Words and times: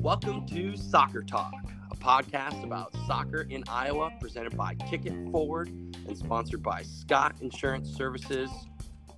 Welcome 0.00 0.44
to 0.48 0.76
Soccer 0.76 1.22
Talk, 1.22 1.54
a 1.92 1.94
podcast 1.94 2.64
about 2.64 2.92
soccer 3.06 3.42
in 3.42 3.62
Iowa 3.68 4.10
presented 4.18 4.56
by 4.56 4.74
Kick 4.74 5.06
It 5.06 5.14
Forward 5.30 5.68
and 5.68 6.18
sponsored 6.18 6.64
by 6.64 6.82
Scott 6.82 7.36
Insurance 7.40 7.88
Services, 7.90 8.50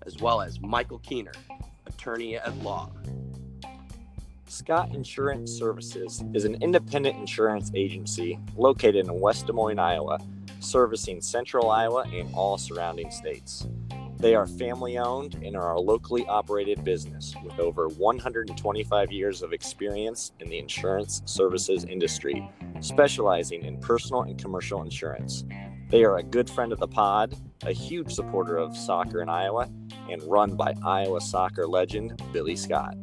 as 0.05 0.18
well 0.18 0.43
as 0.43 0.61
Michael 0.61 0.98
Kuehner, 0.98 1.34
attorney 1.86 2.36
at 2.36 2.55
law. 2.59 2.91
Scott 4.46 4.95
Insurance 4.95 5.50
Services 5.50 6.22
is 6.34 6.45
an 6.45 6.62
independent 6.62 7.16
insurance 7.16 7.72
agency 7.74 8.38
located 8.54 9.06
in 9.06 9.18
West 9.18 9.46
Des 9.46 9.54
Moines, 9.54 9.79
Iowa, 9.79 10.18
servicing 10.61 11.22
central 11.22 11.70
Iowa 11.70 12.04
and 12.12 12.29
all 12.34 12.59
surrounding 12.59 13.11
states. 13.11 13.66
They 14.23 14.36
are 14.36 14.46
family 14.46 14.98
owned 14.98 15.34
and 15.43 15.57
are 15.57 15.73
a 15.73 15.80
locally 15.80 16.25
operated 16.29 16.85
business 16.85 17.35
with 17.43 17.58
over 17.58 17.89
125 17.89 19.11
years 19.11 19.43
of 19.43 19.53
experience 19.53 20.31
in 20.39 20.48
the 20.48 20.61
insurance 20.61 21.22
services 21.25 21.85
industry, 21.85 22.48
specializing 22.79 23.64
in 23.64 23.81
personal 23.81 24.22
and 24.22 24.39
commercial 24.40 24.82
insurance. 24.82 25.43
They 25.90 26.04
are 26.04 26.18
a 26.18 26.22
good 26.22 26.48
friend 26.48 26.72
of 26.72 26.79
the 26.79 26.86
pod, 26.86 27.35
a 27.64 27.72
huge 27.72 28.12
supporter 28.12 28.58
of 28.58 28.76
soccer 28.76 29.22
in 29.22 29.29
Iowa, 29.29 29.68
and 30.08 30.23
run 30.23 30.54
by 30.54 30.76
Iowa 30.84 31.20
soccer 31.20 31.67
legend 31.67 32.23
Billy 32.33 32.55
Scott. 32.55 32.95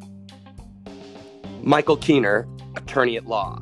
Michael 1.61 1.97
Kuehner, 1.97 2.47
attorney 2.77 3.17
at 3.17 3.25
law. 3.25 3.61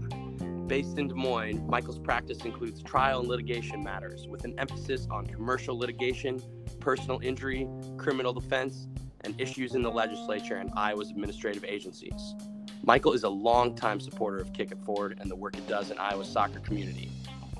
Based 0.67 0.97
in 0.97 1.07
Des 1.07 1.13
Moines, 1.13 1.65
Michael's 1.65 1.97
practice 1.97 2.43
includes 2.43 2.83
trial 2.83 3.21
and 3.21 3.29
litigation 3.29 3.81
matters 3.81 4.27
with 4.27 4.43
an 4.43 4.53
emphasis 4.59 5.07
on 5.09 5.25
commercial 5.25 5.77
litigation 5.77 6.41
personal 6.81 7.19
injury, 7.23 7.67
criminal 7.97 8.33
defense, 8.33 8.87
and 9.21 9.39
issues 9.39 9.75
in 9.75 9.81
the 9.81 9.89
legislature 9.89 10.57
and 10.57 10.69
Iowa's 10.75 11.09
administrative 11.09 11.63
agencies. 11.63 12.35
Michael 12.83 13.13
is 13.13 13.23
a 13.23 13.29
longtime 13.29 13.99
supporter 13.99 14.37
of 14.37 14.53
Kick 14.53 14.71
It 14.71 14.77
Forward 14.83 15.17
and 15.21 15.31
the 15.31 15.35
work 15.35 15.57
it 15.57 15.67
does 15.67 15.89
in 15.89 15.97
Iowa's 15.97 16.29
soccer 16.29 16.59
community. 16.59 17.09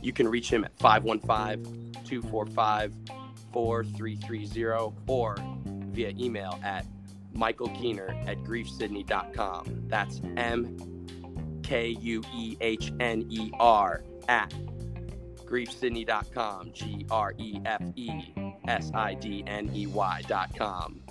You 0.02 0.14
can 0.14 0.28
reach 0.28 0.50
him 0.50 0.64
at 0.64 0.78
515 0.78 1.94
245 2.04 2.94
4330 3.54 4.96
or 5.08 5.36
via 5.92 6.10
email 6.18 6.60
at 6.62 6.86
michaelkuehner 7.36 8.28
at 8.28 8.38
grefesidney.com. 8.44 9.84
That's 9.88 10.22
M 10.36 10.97
K 11.68 11.98
U 12.00 12.24
E 12.34 12.56
H 12.62 12.94
N 13.02 13.26
E 13.30 13.52
R 13.60 14.02
at 14.30 14.54
grefesidney.com. 15.46 16.72
G 16.72 17.06
R 17.12 17.34
F 17.66 17.82
S 18.68 18.92
I 18.94 19.14
D 19.16 19.44
N 19.46 19.70
E 19.74 19.86
Y.com. 19.88 21.02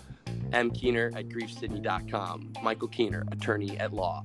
M. 0.52 0.70
Kuehner 0.70 1.14
at 1.14 1.28
grefesidney.com. 1.28 2.52
Michael 2.62 2.88
Kuehner, 2.88 3.30
attorney 3.32 3.76
at 3.78 3.92
law. 3.92 4.22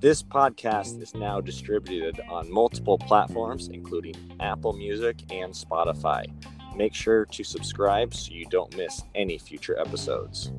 This 0.00 0.22
podcast 0.22 1.02
is 1.02 1.14
now 1.14 1.40
distributed 1.40 2.20
on 2.30 2.50
multiple 2.50 2.98
platforms, 2.98 3.68
including 3.68 4.14
Apple 4.40 4.72
Music 4.72 5.20
and 5.30 5.52
Spotify. 5.52 6.24
Make 6.76 6.94
sure 6.94 7.24
to 7.26 7.44
subscribe 7.44 8.14
so 8.14 8.32
you 8.32 8.46
don't 8.46 8.74
miss 8.76 9.02
any 9.14 9.38
future 9.38 9.78
episodes. 9.78 10.52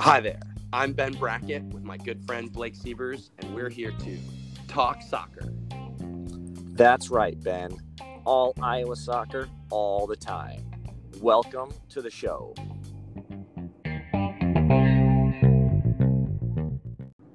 Hi 0.00 0.20
there. 0.20 0.38
I'm 0.72 0.92
Ben 0.92 1.12
Brackett 1.14 1.64
with 1.64 1.82
my 1.82 1.96
good 1.96 2.24
friend 2.24 2.52
Blake 2.52 2.76
Sievers, 2.76 3.32
and 3.40 3.52
we're 3.52 3.68
here 3.68 3.90
to 3.90 4.18
talk 4.68 5.02
soccer. 5.02 5.52
That's 6.76 7.10
right, 7.10 7.38
Ben. 7.42 7.76
All 8.24 8.54
Iowa 8.62 8.94
soccer, 8.94 9.48
all 9.70 10.06
the 10.06 10.14
time. 10.14 10.70
Welcome 11.20 11.72
to 11.88 12.00
the 12.00 12.10
show. 12.12 12.54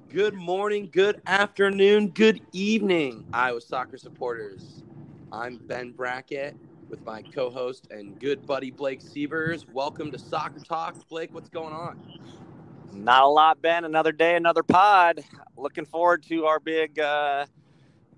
Good 0.08 0.34
morning, 0.34 0.88
good 0.90 1.20
afternoon, 1.26 2.08
good 2.08 2.40
evening, 2.52 3.26
Iowa 3.34 3.60
soccer 3.60 3.98
supporters. 3.98 4.82
I'm 5.30 5.58
Ben 5.58 5.92
Brackett 5.92 6.56
with 6.88 7.04
my 7.04 7.20
co 7.20 7.50
host 7.50 7.88
and 7.90 8.18
good 8.18 8.46
buddy 8.46 8.70
Blake 8.70 9.02
Sievers. 9.02 9.66
Welcome 9.70 10.10
to 10.12 10.18
Soccer 10.18 10.60
Talk. 10.60 10.96
Blake, 11.08 11.34
what's 11.34 11.50
going 11.50 11.74
on? 11.74 12.00
Not 12.92 13.22
a 13.22 13.28
lot, 13.28 13.60
Ben. 13.60 13.84
Another 13.84 14.12
day, 14.12 14.36
another 14.36 14.62
pod. 14.62 15.24
Looking 15.56 15.84
forward 15.84 16.22
to 16.24 16.46
our 16.46 16.60
big, 16.60 16.98
uh, 16.98 17.46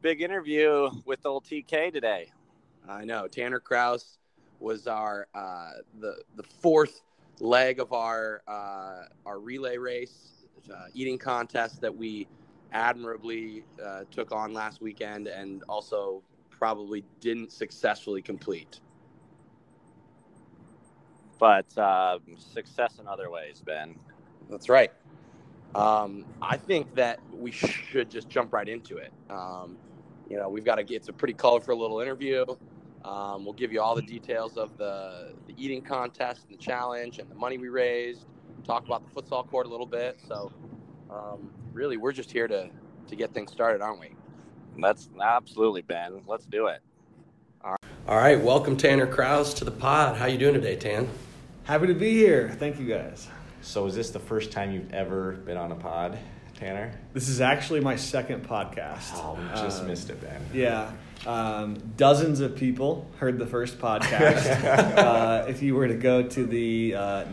big 0.03 0.21
interview 0.21 0.91
with 1.04 1.25
old 1.27 1.44
TK 1.44 1.93
today. 1.93 2.31
I 2.88 3.04
know 3.04 3.27
Tanner 3.27 3.60
Kraus 3.60 4.19
was 4.60 4.87
our 4.87 5.27
uh, 5.34 5.71
the 6.00 6.22
the 6.37 6.43
fourth 6.43 7.03
leg 7.41 7.81
of 7.81 7.93
our 7.93 8.43
uh, 8.47 9.04
our 9.25 9.38
relay 9.38 9.77
race 9.77 10.47
uh, 10.72 10.87
eating 10.94 11.19
contest 11.19 11.81
that 11.81 11.94
we 11.94 12.27
admirably 12.72 13.65
uh, 13.84 14.04
took 14.10 14.33
on 14.33 14.53
last 14.53 14.81
weekend 14.81 15.28
and 15.28 15.62
also 15.69 16.22
probably 16.50 17.04
didn't 17.21 17.53
successfully 17.53 18.22
complete. 18.22 18.81
But 21.38 21.66
uh, 21.77 22.19
success 22.38 22.98
in 22.98 23.06
other 23.06 23.31
ways, 23.31 23.62
Ben. 23.65 23.94
That's 24.50 24.68
right. 24.68 24.92
Um, 25.74 26.24
I 26.40 26.56
think 26.56 26.94
that 26.94 27.20
we 27.32 27.50
should 27.50 28.10
just 28.10 28.28
jump 28.28 28.52
right 28.52 28.68
into 28.68 28.96
it. 28.96 29.12
Um, 29.28 29.76
you 30.28 30.36
know, 30.38 30.48
we've 30.48 30.64
got 30.64 30.76
to 30.76 30.84
get 30.84 30.96
it's 30.96 31.08
a 31.08 31.12
pretty 31.12 31.34
colorful 31.34 31.78
little 31.78 32.00
interview. 32.00 32.44
Um, 33.04 33.44
we'll 33.44 33.54
give 33.54 33.72
you 33.72 33.80
all 33.80 33.94
the 33.94 34.02
details 34.02 34.56
of 34.56 34.76
the, 34.78 35.34
the 35.46 35.54
eating 35.56 35.82
contest 35.82 36.46
and 36.48 36.58
the 36.58 36.62
challenge 36.62 37.18
and 37.18 37.30
the 37.30 37.34
money 37.34 37.58
we 37.58 37.68
raised. 37.68 38.26
Talk 38.64 38.84
about 38.86 39.02
the 39.06 39.22
futsal 39.22 39.46
court 39.48 39.66
a 39.66 39.68
little 39.68 39.86
bit. 39.86 40.18
So, 40.26 40.50
um, 41.10 41.50
really, 41.72 41.96
we're 41.96 42.12
just 42.12 42.32
here 42.32 42.48
to 42.48 42.68
to 43.08 43.16
get 43.16 43.32
things 43.32 43.52
started, 43.52 43.80
aren't 43.80 44.00
we? 44.00 44.10
That's 44.78 45.08
absolutely 45.22 45.82
Ben. 45.82 46.22
Let's 46.26 46.46
do 46.46 46.66
it. 46.66 46.80
All 48.08 48.16
right, 48.16 48.40
welcome 48.40 48.76
Tanner 48.76 49.06
Kraus 49.06 49.54
to 49.54 49.64
the 49.64 49.70
pod. 49.70 50.16
How 50.16 50.26
you 50.26 50.38
doing 50.38 50.54
today, 50.54 50.76
Tan? 50.76 51.08
Happy 51.64 51.88
to 51.88 51.94
be 51.94 52.12
here. 52.12 52.54
Thank 52.58 52.78
you 52.78 52.86
guys. 52.86 53.28
So, 53.66 53.84
is 53.87 53.97
this 53.97 54.10
the 54.10 54.21
first 54.21 54.53
time 54.53 54.71
you've 54.71 54.94
ever 54.94 55.32
been 55.32 55.56
on 55.56 55.72
a 55.72 55.75
pod, 55.75 56.16
Tanner? 56.54 56.93
This 57.12 57.28
is 57.28 57.41
actually 57.41 57.81
my 57.81 57.97
second 57.97 58.47
podcast. 58.49 59.10
Oh, 59.15 59.34
we 59.37 59.60
just 59.60 59.82
Uh, 59.82 59.87
missed 59.87 60.09
it, 60.09 60.21
Ben. 60.21 60.41
Yeah. 60.54 60.93
Um, 61.27 61.77
dozens 61.97 62.38
of 62.38 62.54
people 62.54 63.10
heard 63.19 63.41
the 63.41 63.47
first 63.47 63.81
podcast. 63.81 64.47
uh, 64.97 65.47
if 65.49 65.65
you 65.65 65.75
were 65.75 65.88
to 65.88 65.94
go 65.97 66.22
to 66.22 66.47
the 66.47 66.94
uh, 66.94 67.25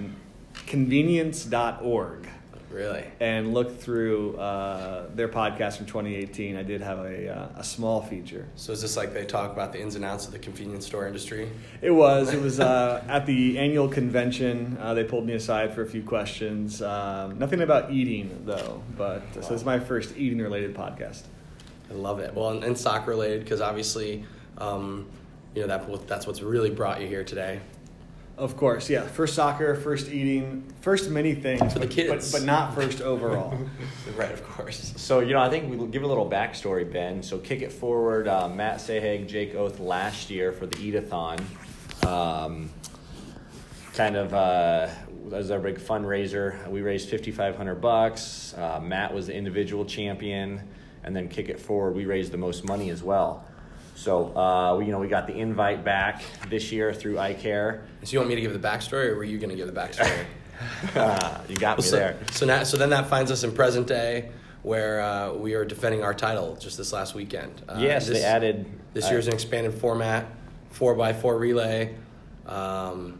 convenience.org 0.65 2.27
Really? 2.73 3.05
and 3.19 3.53
look 3.53 3.79
through 3.79 4.35
uh, 4.37 5.07
their 5.13 5.29
podcast 5.29 5.77
from 5.77 5.85
2018, 5.85 6.57
I 6.57 6.63
did 6.63 6.81
have 6.81 6.99
a, 6.99 7.29
uh, 7.29 7.47
a 7.57 7.63
small 7.63 8.01
feature. 8.01 8.47
So 8.55 8.73
is 8.73 8.81
this 8.81 8.97
like 8.97 9.13
they 9.13 9.25
talk 9.25 9.51
about 9.51 9.71
the 9.71 9.79
ins 9.79 9.95
and 9.95 10.03
outs 10.03 10.25
of 10.25 10.31
the 10.31 10.39
convenience 10.39 10.85
store 10.87 11.05
industry? 11.05 11.49
It 11.81 11.91
was. 11.91 12.33
It 12.33 12.41
was 12.41 12.59
uh, 12.61 13.03
at 13.07 13.25
the 13.25 13.59
annual 13.59 13.87
convention. 13.87 14.77
Uh, 14.81 14.93
they 14.93 15.03
pulled 15.03 15.25
me 15.25 15.33
aside 15.33 15.73
for 15.73 15.83
a 15.83 15.87
few 15.87 16.01
questions. 16.01 16.81
Um, 16.81 17.37
nothing 17.37 17.61
about 17.61 17.91
eating, 17.91 18.41
though. 18.45 18.81
But 18.97 19.21
so 19.33 19.39
this 19.41 19.51
is 19.51 19.63
my 19.63 19.79
first 19.79 20.17
eating 20.17 20.39
related 20.39 20.75
podcast. 20.75 21.23
I 21.91 21.93
love 21.93 22.19
it. 22.19 22.33
Well, 22.33 22.49
and, 22.49 22.63
and 22.63 22.77
soccer 22.77 23.11
related 23.11 23.43
because 23.43 23.61
obviously, 23.61 24.25
um, 24.57 25.07
you 25.53 25.61
know 25.61 25.67
that 25.67 26.07
that's 26.07 26.25
what's 26.25 26.41
really 26.41 26.71
brought 26.71 27.01
you 27.01 27.07
here 27.07 27.23
today. 27.23 27.59
Of 28.35 28.57
course, 28.57 28.89
yeah. 28.89 29.03
First 29.03 29.35
soccer, 29.35 29.75
first 29.75 30.09
eating, 30.09 30.63
first 30.81 31.09
many 31.09 31.35
things, 31.35 31.73
For 31.73 31.79
the 31.79 31.85
but, 31.85 31.95
kids. 31.95 32.31
but, 32.31 32.39
but 32.39 32.45
not 32.45 32.73
first 32.73 32.99
overall. 33.01 33.55
right, 34.15 34.31
of 34.31 34.43
course. 34.43 34.93
So, 34.97 35.19
you 35.19 35.33
know, 35.33 35.39
I 35.39 35.49
think 35.49 35.69
we'll 35.69 35.87
give 35.87 36.01
a 36.01 36.07
little 36.07 36.27
backstory, 36.27 36.91
Ben. 36.91 37.21
So, 37.21 37.37
kick 37.37 37.61
it 37.61 37.71
forward. 37.71 38.27
Uh, 38.27 38.49
Matt 38.49 38.77
Sahag, 38.79 39.27
Jake 39.27 39.53
Oath 39.53 39.79
last 39.79 40.31
year 40.31 40.51
for 40.51 40.65
the 40.65 40.75
Eatathon. 40.77 41.41
Um, 42.05 42.71
kind 43.93 44.15
of 44.15 44.33
uh, 44.33 44.87
was 45.25 45.51
our 45.51 45.59
big 45.59 45.77
fundraiser. 45.77 46.67
We 46.69 46.81
raised 46.81 47.09
fifty 47.09 47.31
five 47.31 47.55
hundred 47.55 47.75
bucks. 47.75 48.55
Uh, 48.57 48.79
Matt 48.81 49.13
was 49.13 49.27
the 49.27 49.35
individual 49.35 49.85
champion, 49.85 50.67
and 51.03 51.15
then 51.15 51.29
kick 51.29 51.49
it 51.49 51.59
forward. 51.59 51.95
We 51.95 52.05
raised 52.05 52.31
the 52.31 52.37
most 52.37 52.65
money 52.65 52.89
as 52.89 53.03
well. 53.03 53.45
So, 53.95 54.35
uh, 54.35 54.75
we, 54.77 54.85
you 54.85 54.91
know, 54.91 54.99
we 54.99 55.07
got 55.07 55.27
the 55.27 55.35
invite 55.35 55.83
back 55.83 56.23
this 56.49 56.71
year 56.71 56.93
through 56.93 57.15
iCare. 57.15 57.81
So 58.03 58.11
you 58.11 58.19
want 58.19 58.29
me 58.29 58.35
to 58.35 58.41
give 58.41 58.53
the 58.53 58.67
backstory, 58.67 59.09
or 59.09 59.15
were 59.15 59.23
you 59.23 59.37
going 59.37 59.49
to 59.49 59.55
give 59.55 59.67
the 59.67 59.79
backstory? 59.79 60.25
Uh, 60.95 61.41
you 61.49 61.57
got 61.57 61.77
me 61.77 61.83
so, 61.83 61.95
there. 61.97 62.17
so 62.31 62.45
now, 62.45 62.63
so 62.63 62.77
then 62.77 62.89
that 62.91 63.07
finds 63.07 63.31
us 63.31 63.43
in 63.43 63.51
present 63.51 63.85
day, 63.85 64.29
where 64.61 65.01
uh, 65.01 65.33
we 65.33 65.55
are 65.55 65.65
defending 65.65 66.03
our 66.03 66.13
title 66.13 66.55
just 66.55 66.77
this 66.77 66.93
last 66.93 67.15
weekend. 67.15 67.61
Uh, 67.67 67.79
yes, 67.81 68.07
this, 68.07 68.19
they 68.19 68.23
added 68.23 68.65
This 68.93 69.07
uh, 69.07 69.11
year's 69.11 69.27
an 69.27 69.33
expanded 69.33 69.73
format, 69.73 70.25
four 70.69 70.93
by 70.95 71.11
four 71.11 71.37
relay. 71.37 71.95
Um, 72.45 73.19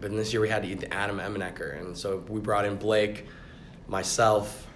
but 0.00 0.10
this 0.10 0.32
year 0.32 0.42
we 0.42 0.48
had 0.48 0.62
to 0.62 0.68
eat 0.68 0.80
the 0.80 0.92
Adam 0.92 1.18
Emmenecker, 1.18 1.78
and 1.78 1.96
so 1.96 2.24
we 2.28 2.40
brought 2.40 2.64
in 2.64 2.76
Blake, 2.76 3.26
myself, 3.86 4.66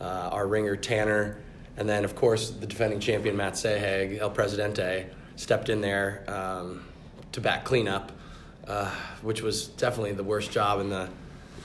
uh, 0.00 0.30
our 0.32 0.46
ringer 0.46 0.76
Tanner, 0.76 1.36
and 1.80 1.88
then 1.88 2.04
of 2.04 2.14
course 2.14 2.50
the 2.50 2.66
defending 2.66 3.00
champion 3.00 3.36
Matt 3.36 3.54
Sahag, 3.54 4.18
El 4.20 4.30
Presidente, 4.30 5.06
stepped 5.34 5.68
in 5.70 5.80
there. 5.80 6.22
Um, 6.28 6.84
to 7.32 7.40
back 7.40 7.64
cleanup, 7.64 8.10
uh, 8.66 8.90
which 9.22 9.40
was 9.40 9.68
definitely 9.68 10.10
the 10.12 10.24
worst 10.24 10.50
job 10.50 10.80
in 10.80 10.90
the. 10.90 11.08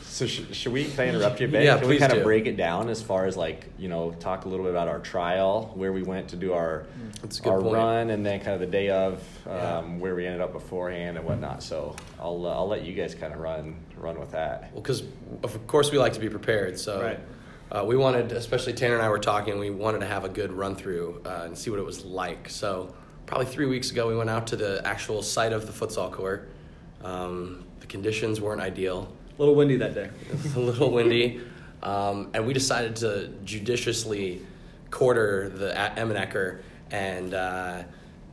So 0.03 0.27
sh- 0.27 0.43
should 0.51 0.71
we? 0.73 0.85
Can 0.85 0.99
I 0.99 1.07
interrupt 1.09 1.41
you, 1.41 1.47
Ben? 1.47 1.63
Yeah, 1.63 1.79
Can 1.79 1.87
we 1.89 1.97
kind 1.97 2.11
do. 2.13 2.19
of 2.19 2.23
break 2.23 2.45
it 2.45 2.55
down 2.55 2.87
as 2.87 3.01
far 3.01 3.25
as 3.25 3.35
like 3.35 3.65
you 3.79 3.89
know 3.89 4.11
talk 4.19 4.45
a 4.45 4.47
little 4.47 4.63
bit 4.63 4.69
about 4.69 4.87
our 4.87 4.99
trial, 4.99 5.71
where 5.73 5.91
we 5.91 6.03
went 6.03 6.29
to 6.29 6.35
do 6.35 6.53
our 6.53 6.85
a 7.23 7.27
good 7.27 7.47
our 7.47 7.61
point. 7.61 7.73
run, 7.73 8.09
and 8.11 8.23
then 8.23 8.39
kind 8.41 8.53
of 8.53 8.59
the 8.59 8.67
day 8.67 8.91
of 8.91 9.13
um, 9.47 9.53
Yeah. 9.55 9.81
where 9.97 10.13
we 10.13 10.27
ended 10.27 10.39
up 10.41 10.53
beforehand 10.53 11.17
and 11.17 11.25
whatnot. 11.25 11.63
So 11.63 11.95
I'll 12.19 12.45
uh, 12.45 12.53
I'll 12.53 12.67
let 12.67 12.83
you 12.85 12.93
guys 12.93 13.15
kind 13.15 13.33
of 13.33 13.39
run 13.39 13.75
run 13.97 14.19
with 14.19 14.31
that. 14.33 14.69
Well, 14.71 14.83
because 14.83 15.01
of 15.41 15.65
course 15.65 15.91
we 15.91 15.97
like 15.97 16.13
to 16.13 16.19
be 16.19 16.29
prepared, 16.29 16.77
so 16.79 17.01
Right. 17.01 17.19
Uh, 17.71 17.83
we 17.85 17.95
wanted, 17.95 18.31
especially 18.31 18.73
Tanner 18.73 18.95
and 18.95 19.03
I 19.03 19.09
were 19.09 19.19
talking, 19.19 19.57
we 19.59 19.69
wanted 19.69 19.99
to 19.99 20.05
have 20.05 20.23
a 20.23 20.29
good 20.29 20.51
run 20.51 20.75
through 20.75 21.21
uh, 21.25 21.43
and 21.45 21.57
see 21.57 21.69
what 21.69 21.79
it 21.79 21.85
was 21.85 22.05
like. 22.05 22.49
So 22.49 22.93
probably 23.25 23.47
three 23.47 23.65
weeks 23.65 23.91
ago, 23.91 24.07
we 24.07 24.15
went 24.15 24.29
out 24.29 24.47
to 24.47 24.55
the 24.55 24.81
actual 24.85 25.21
site 25.23 25.51
of 25.51 25.65
the 25.65 25.73
futsal 25.73 26.11
court. 26.11 26.49
Um, 27.03 27.65
the 27.79 27.87
conditions 27.87 28.39
weren't 28.39 28.61
ideal. 28.61 29.11
A 29.37 29.41
little 29.41 29.55
windy 29.55 29.77
that 29.77 29.93
day. 29.93 30.09
It 30.29 30.43
was 30.43 30.55
a 30.55 30.59
little 30.59 30.91
windy, 30.91 31.41
um, 31.83 32.29
and 32.33 32.45
we 32.45 32.53
decided 32.53 32.95
to 32.97 33.29
judiciously 33.43 34.41
quarter 34.91 35.49
the 35.49 35.73
Emmenecker 35.97 36.61
and 36.91 37.33
uh, 37.33 37.83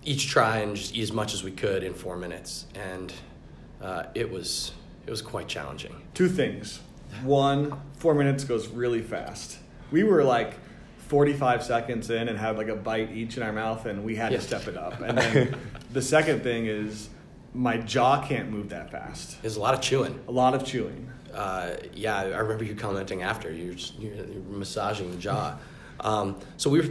each 0.04 0.28
try 0.28 0.58
and 0.58 0.76
just 0.76 0.94
eat 0.94 1.02
as 1.02 1.12
much 1.12 1.34
as 1.34 1.42
we 1.42 1.50
could 1.50 1.82
in 1.82 1.94
four 1.94 2.16
minutes, 2.16 2.66
and 2.74 3.12
uh, 3.80 4.04
it 4.14 4.30
was 4.30 4.72
it 5.06 5.10
was 5.10 5.22
quite 5.22 5.48
challenging. 5.48 5.94
Two 6.14 6.28
things. 6.28 6.80
One, 7.22 7.80
four 7.98 8.14
minutes 8.14 8.44
goes 8.44 8.68
really 8.68 9.02
fast. 9.02 9.58
We 9.90 10.02
were 10.04 10.24
like 10.24 10.54
45 11.08 11.62
seconds 11.62 12.10
in 12.10 12.28
and 12.28 12.38
had 12.38 12.56
like 12.56 12.68
a 12.68 12.74
bite 12.76 13.12
each 13.12 13.36
in 13.36 13.42
our 13.42 13.52
mouth, 13.52 13.86
and 13.86 14.02
we 14.04 14.16
had 14.16 14.32
Yeah. 14.32 14.38
to 14.38 14.44
step 14.44 14.66
it 14.66 14.76
up. 14.76 15.00
And 15.00 15.18
then 15.18 15.56
the 15.92 16.02
second 16.02 16.42
thing 16.42 16.66
is 16.66 17.10
my 17.54 17.76
jaw 17.76 18.24
can't 18.26 18.50
move 18.50 18.70
that 18.70 18.90
fast. 18.90 19.40
There's 19.42 19.56
a 19.56 19.60
lot 19.60 19.74
of 19.74 19.80
chewing. 19.80 20.18
A 20.26 20.32
lot 20.32 20.54
of 20.54 20.64
chewing. 20.64 21.10
Uh, 21.34 21.74
yeah, 21.94 22.16
I 22.18 22.38
remember 22.38 22.64
you 22.64 22.74
commenting 22.74 23.22
after 23.22 23.52
you're, 23.52 23.74
just, 23.74 23.98
you 23.98 24.42
were 24.48 24.58
massaging 24.58 25.10
the 25.10 25.16
jaw. 25.18 25.56
Um, 26.00 26.38
so 26.56 26.68
we 26.70 26.80
were, 26.80 26.88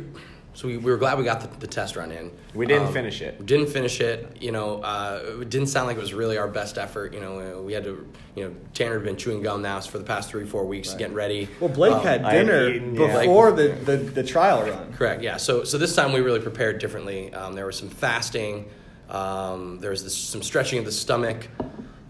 so 0.53 0.67
we, 0.67 0.77
we 0.77 0.91
were 0.91 0.97
glad 0.97 1.17
we 1.17 1.23
got 1.23 1.41
the, 1.41 1.47
the 1.59 1.67
test 1.67 1.95
run 1.95 2.11
in. 2.11 2.31
We 2.53 2.65
didn't 2.65 2.87
Um, 2.87 2.93
finish 2.93 3.21
it. 3.21 3.45
Didn't 3.45 3.67
finish 3.67 4.01
it. 4.01 4.37
You 4.41 4.51
know, 4.51 4.81
uh, 4.81 5.39
it 5.41 5.49
didn't 5.49 5.67
sound 5.67 5.87
like 5.87 5.97
it 5.97 6.01
was 6.01 6.13
really 6.13 6.37
our 6.37 6.47
best 6.47 6.77
effort. 6.77 7.13
You 7.13 7.19
know, 7.21 7.39
uh, 7.39 7.61
we 7.61 7.73
had 7.73 7.83
to. 7.85 8.07
You 8.35 8.45
know, 8.45 8.55
Tanner 8.73 8.93
had 8.95 9.03
been 9.03 9.17
chewing 9.17 9.41
gum 9.41 9.61
now 9.61 9.79
for 9.81 9.97
the 9.97 10.03
past 10.05 10.29
three, 10.29 10.45
four 10.45 10.65
weeks, 10.65 10.93
getting 10.93 11.15
ready. 11.15 11.49
Well, 11.59 11.69
Blake 11.69 11.93
Um, 11.93 12.03
had 12.03 12.23
I 12.23 12.33
had 12.33 12.45
dinner 12.47 12.69
eaten, 12.69 12.95
yeah. 12.95 13.19
before 13.19 13.51
the, 13.51 13.69
the, 13.69 13.97
the 13.97 14.23
trial 14.23 14.63
run. 14.63 14.93
Correct. 14.93 15.21
Yeah. 15.21 15.37
So 15.37 15.63
so 15.63 15.77
this 15.77 15.95
time 15.95 16.13
we 16.13 16.21
really 16.21 16.39
prepared 16.39 16.79
differently. 16.79 17.33
Um, 17.33 17.53
there 17.55 17.65
was 17.65 17.77
some 17.77 17.89
fasting. 17.89 18.69
Um, 19.09 19.79
there 19.79 19.91
was 19.91 20.03
this, 20.03 20.15
some 20.15 20.41
stretching 20.41 20.79
of 20.79 20.85
the 20.85 20.91
stomach. 20.91 21.47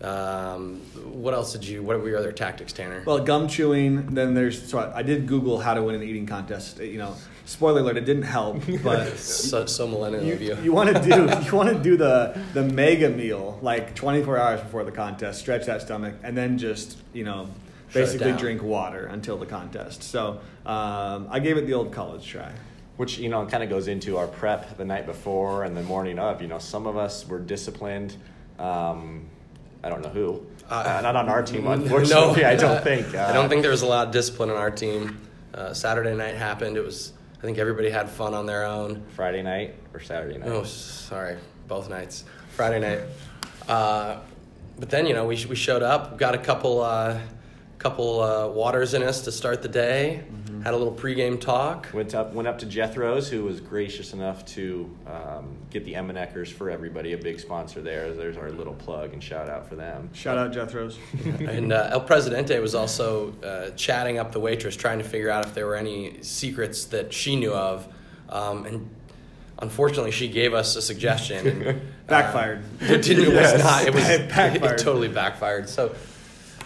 Um, 0.02 0.82
what 1.22 1.34
else 1.34 1.54
did 1.54 1.66
you? 1.66 1.84
What 1.84 2.02
were 2.02 2.10
your 2.10 2.18
other 2.18 2.32
tactics, 2.32 2.74
Tanner? 2.74 3.04
Well, 3.06 3.20
gum 3.20 3.48
chewing. 3.48 4.16
Then 4.16 4.34
there's 4.34 4.70
so 4.70 4.80
I, 4.80 5.00
I 5.00 5.04
did 5.04 5.28
Google 5.28 5.60
how 5.60 5.74
to 5.74 5.84
win 5.84 5.96
an 5.96 6.04
eating 6.04 6.26
contest. 6.26 6.80
You 6.80 6.98
know, 6.98 7.16
spoiler 7.46 7.82
alert, 7.82 7.98
it 7.98 8.06
didn't 8.06 8.24
help. 8.24 8.62
But 8.84 9.18
so, 9.18 9.66
so 9.68 9.88
millennial 9.88 10.24
you, 10.24 10.34
of 10.34 10.42
you. 10.42 10.58
you 10.64 10.72
want 10.72 10.96
to 10.96 11.02
do 11.02 11.30
you 11.46 11.56
want 11.56 11.70
to 11.70 11.82
do 11.82 11.96
the 11.96 12.42
the 12.54 12.64
mega 12.64 13.10
meal 13.10 13.60
like 13.62 13.94
24 13.94 14.38
hours 14.38 14.62
before 14.62 14.84
the 14.84 14.92
contest. 14.92 15.40
Stretch 15.40 15.66
that 15.68 15.84
stomach, 15.84 16.16
and 16.24 16.36
then 16.36 16.58
just 16.58 16.98
you 17.14 17.24
know 17.24 17.48
basically 17.94 18.32
drink 18.34 18.64
water 18.64 19.06
until 19.06 19.38
the 19.38 19.46
contest. 19.46 20.02
So 20.04 20.40
um, 20.66 21.28
I 21.30 21.40
gave 21.40 21.58
it 21.58 21.68
the 21.68 21.74
old 21.74 21.92
college 21.92 22.26
try. 22.26 22.52
Which 22.98 23.18
you 23.20 23.30
know 23.30 23.46
kind 23.46 23.64
of 23.64 23.70
goes 23.70 23.88
into 23.88 24.18
our 24.18 24.28
prep 24.28 24.78
the 24.78 24.86
night 24.86 25.06
before 25.06 25.64
and 25.64 25.78
the 25.78 25.84
morning 25.84 26.20
of. 26.20 26.42
You 26.42 26.48
know, 26.48 26.60
some 26.60 26.88
of 26.88 26.98
us 26.98 27.28
were 27.28 27.40
disciplined. 27.40 28.16
Um, 28.60 29.28
I 29.84 29.90
don't 29.90 30.02
know 30.02 30.10
who. 30.10 30.46
Uh, 30.70 30.98
Uh, 30.98 31.02
not 31.02 31.16
on 31.16 31.28
our 31.30 31.44
team, 31.44 31.64
no. 32.10 32.36
I 32.36 32.56
don't 32.56 32.78
uh, 32.78 32.82
think. 32.82 33.16
I 33.16 33.34
don't 33.34 33.50
think 33.50 33.62
there 33.62 33.72
was 33.72 33.82
a 33.82 33.88
lot 33.88 34.08
of 34.08 34.14
discipline 34.14 34.50
on 34.50 34.58
our 34.58 34.72
team. 34.72 35.20
Uh, 35.54 35.74
Saturday 35.74 36.16
night 36.16 36.36
happened. 36.36 36.78
It 36.78 36.84
was. 36.84 37.14
I 37.40 37.42
think 37.42 37.58
everybody 37.58 37.90
had 37.90 38.10
fun 38.10 38.34
on 38.34 38.46
their 38.46 38.66
own. 38.66 39.04
Friday 39.16 39.42
night 39.42 39.76
or 39.94 40.00
Saturday 40.00 40.38
night. 40.38 40.50
Oh, 40.50 40.64
sorry, 40.64 41.38
both 41.68 41.90
nights. 41.90 42.24
Friday 42.56 42.80
night. 42.80 43.02
Uh, 43.68 44.20
but 44.80 44.90
then 44.90 45.06
you 45.06 45.14
know 45.14 45.26
we 45.26 45.44
we 45.46 45.56
showed 45.56 45.84
up, 45.84 46.18
got 46.18 46.36
a 46.36 46.38
couple 46.38 46.82
uh, 46.82 47.20
couple 47.80 48.22
uh, 48.22 48.48
waters 48.48 48.94
in 48.94 49.04
us 49.04 49.22
to 49.22 49.32
start 49.32 49.62
the 49.62 49.68
day. 49.68 50.24
Had 50.64 50.74
a 50.74 50.78
little 50.78 50.94
pregame 50.94 51.40
talk. 51.40 51.88
Went 51.94 52.14
up, 52.14 52.34
went 52.34 52.48
up 52.48 52.60
to 52.60 52.66
Jethro's, 52.66 53.30
who 53.30 53.44
was 53.44 53.60
gracious 53.60 54.14
enough 54.14 54.46
to 54.48 54.90
um, 55.08 55.56
get 55.70 55.86
the 55.86 55.94
Emmeneckers 55.94 56.50
for 56.52 56.70
everybody. 56.70 57.14
A 57.14 57.18
big 57.18 57.40
sponsor 57.40 57.82
there. 57.82 58.14
There's 58.14 58.38
our 58.38 58.52
little 58.52 58.74
plug 58.76 59.14
and 59.14 59.24
shout 59.24 59.50
out 59.50 59.68
for 59.68 59.76
them. 59.76 60.10
Shout 60.14 60.38
out 60.38 60.52
Jethro's. 60.52 60.98
And 61.42 61.74
uh, 61.74 61.90
El 61.92 62.02
Presidente 62.02 62.60
was 62.60 62.76
also 62.76 63.34
uh, 63.44 63.72
chatting 63.72 64.20
up 64.20 64.32
the 64.32 64.40
waitress, 64.40 64.76
trying 64.76 65.00
to 65.00 65.04
figure 65.04 65.30
out 65.30 65.46
if 65.46 65.54
there 65.56 65.66
were 65.66 65.76
any 65.76 66.22
secrets 66.22 66.86
that 66.86 67.12
she 67.14 67.36
knew 67.36 67.54
of. 67.54 67.88
Um, 68.30 68.66
and 68.66 68.90
unfortunately, 69.60 70.12
she 70.12 70.28
gave 70.28 70.54
us 70.54 70.76
a 70.76 70.82
suggestion. 70.82 71.48
And, 71.48 71.68
uh, 71.68 71.74
Backfired. 72.08 72.64
it 72.82 73.02
didn't. 73.04 73.26
It 73.26 73.34
Yes. 73.34 73.54
was 73.54 73.64
not. 73.64 73.84
It 73.88 73.94
was. 73.94 74.10
It 74.10 74.30
backfired. 74.36 74.80
It 74.80 74.84
totally 74.84 75.08
backfired. 75.08 75.70
So, 75.70 75.96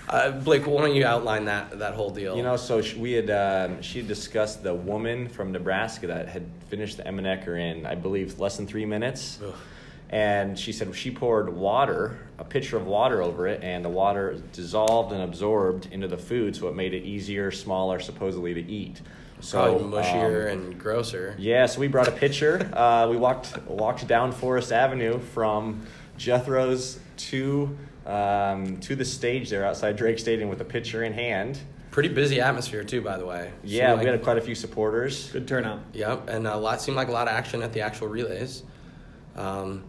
uh, 0.09 0.31
Blake, 0.31 0.67
why 0.67 0.81
don't 0.81 0.95
you 0.95 1.05
outline 1.05 1.45
that 1.45 1.79
that 1.79 1.93
whole 1.93 2.09
deal? 2.09 2.35
You 2.37 2.43
know, 2.43 2.57
so 2.57 2.81
sh- 2.81 2.95
we 2.95 3.13
had 3.13 3.29
um, 3.29 3.81
she 3.81 3.99
had 3.99 4.07
discussed 4.07 4.63
the 4.63 4.73
woman 4.73 5.27
from 5.27 5.51
Nebraska 5.51 6.07
that 6.07 6.27
had 6.27 6.45
finished 6.69 6.97
the 6.97 7.03
Emmenecker 7.03 7.59
in, 7.59 7.85
I 7.85 7.95
believe, 7.95 8.39
less 8.39 8.57
than 8.57 8.67
three 8.67 8.85
minutes. 8.85 9.39
Ugh. 9.43 9.53
And 10.11 10.57
she 10.57 10.71
said 10.71 10.95
she 10.95 11.09
poured 11.09 11.49
water, 11.49 12.19
a 12.37 12.43
pitcher 12.43 12.77
of 12.77 12.85
water 12.85 13.23
over 13.23 13.47
it, 13.47 13.63
and 13.63 13.83
the 13.83 13.89
water 13.89 14.39
dissolved 14.53 15.11
and 15.11 15.23
absorbed 15.23 15.87
into 15.91 16.07
the 16.07 16.17
food, 16.17 16.55
so 16.55 16.67
it 16.67 16.75
made 16.75 16.93
it 16.93 17.03
easier, 17.03 17.49
smaller, 17.51 17.99
supposedly 17.99 18.53
to 18.53 18.61
eat. 18.61 19.01
So 19.41 19.77
probably 19.79 20.01
mushier 20.01 20.51
um, 20.51 20.59
and 20.59 20.79
grosser. 20.79 21.35
yeah, 21.39 21.65
so 21.65 21.79
we 21.79 21.87
brought 21.87 22.07
a 22.07 22.11
pitcher. 22.11 22.69
Uh, 22.71 23.07
we 23.09 23.17
walked 23.17 23.57
walked 23.67 24.07
down 24.07 24.31
Forest 24.31 24.71
Avenue 24.71 25.19
from 25.19 25.85
Jethro's 26.17 26.99
to 27.17 27.75
um, 28.05 28.77
to 28.81 28.95
the 28.95 29.05
stage 29.05 29.49
there 29.49 29.65
outside 29.65 29.95
Drake 29.95 30.19
Stadium 30.19 30.49
with 30.49 30.61
a 30.61 30.65
pitcher 30.65 31.03
in 31.03 31.13
hand. 31.13 31.59
Pretty 31.91 32.09
busy 32.09 32.41
atmosphere 32.41 32.83
too, 32.83 33.01
by 33.01 33.17
the 33.17 33.25
way. 33.25 33.51
Yeah, 33.63 33.87
Seemed 33.89 33.99
we 34.01 34.05
like- 34.05 34.13
had 34.15 34.23
quite 34.23 34.37
a 34.37 34.41
few 34.41 34.55
supporters. 34.55 35.31
Good 35.31 35.47
turnout. 35.47 35.79
Yep, 35.93 36.29
and 36.29 36.45
a 36.47 36.57
lot 36.57 36.81
seemed 36.81 36.97
like 36.97 37.07
a 37.07 37.11
lot 37.11 37.27
of 37.27 37.33
action 37.33 37.63
at 37.63 37.73
the 37.73 37.81
actual 37.81 38.07
relays. 38.07 38.63
Um, 39.35 39.83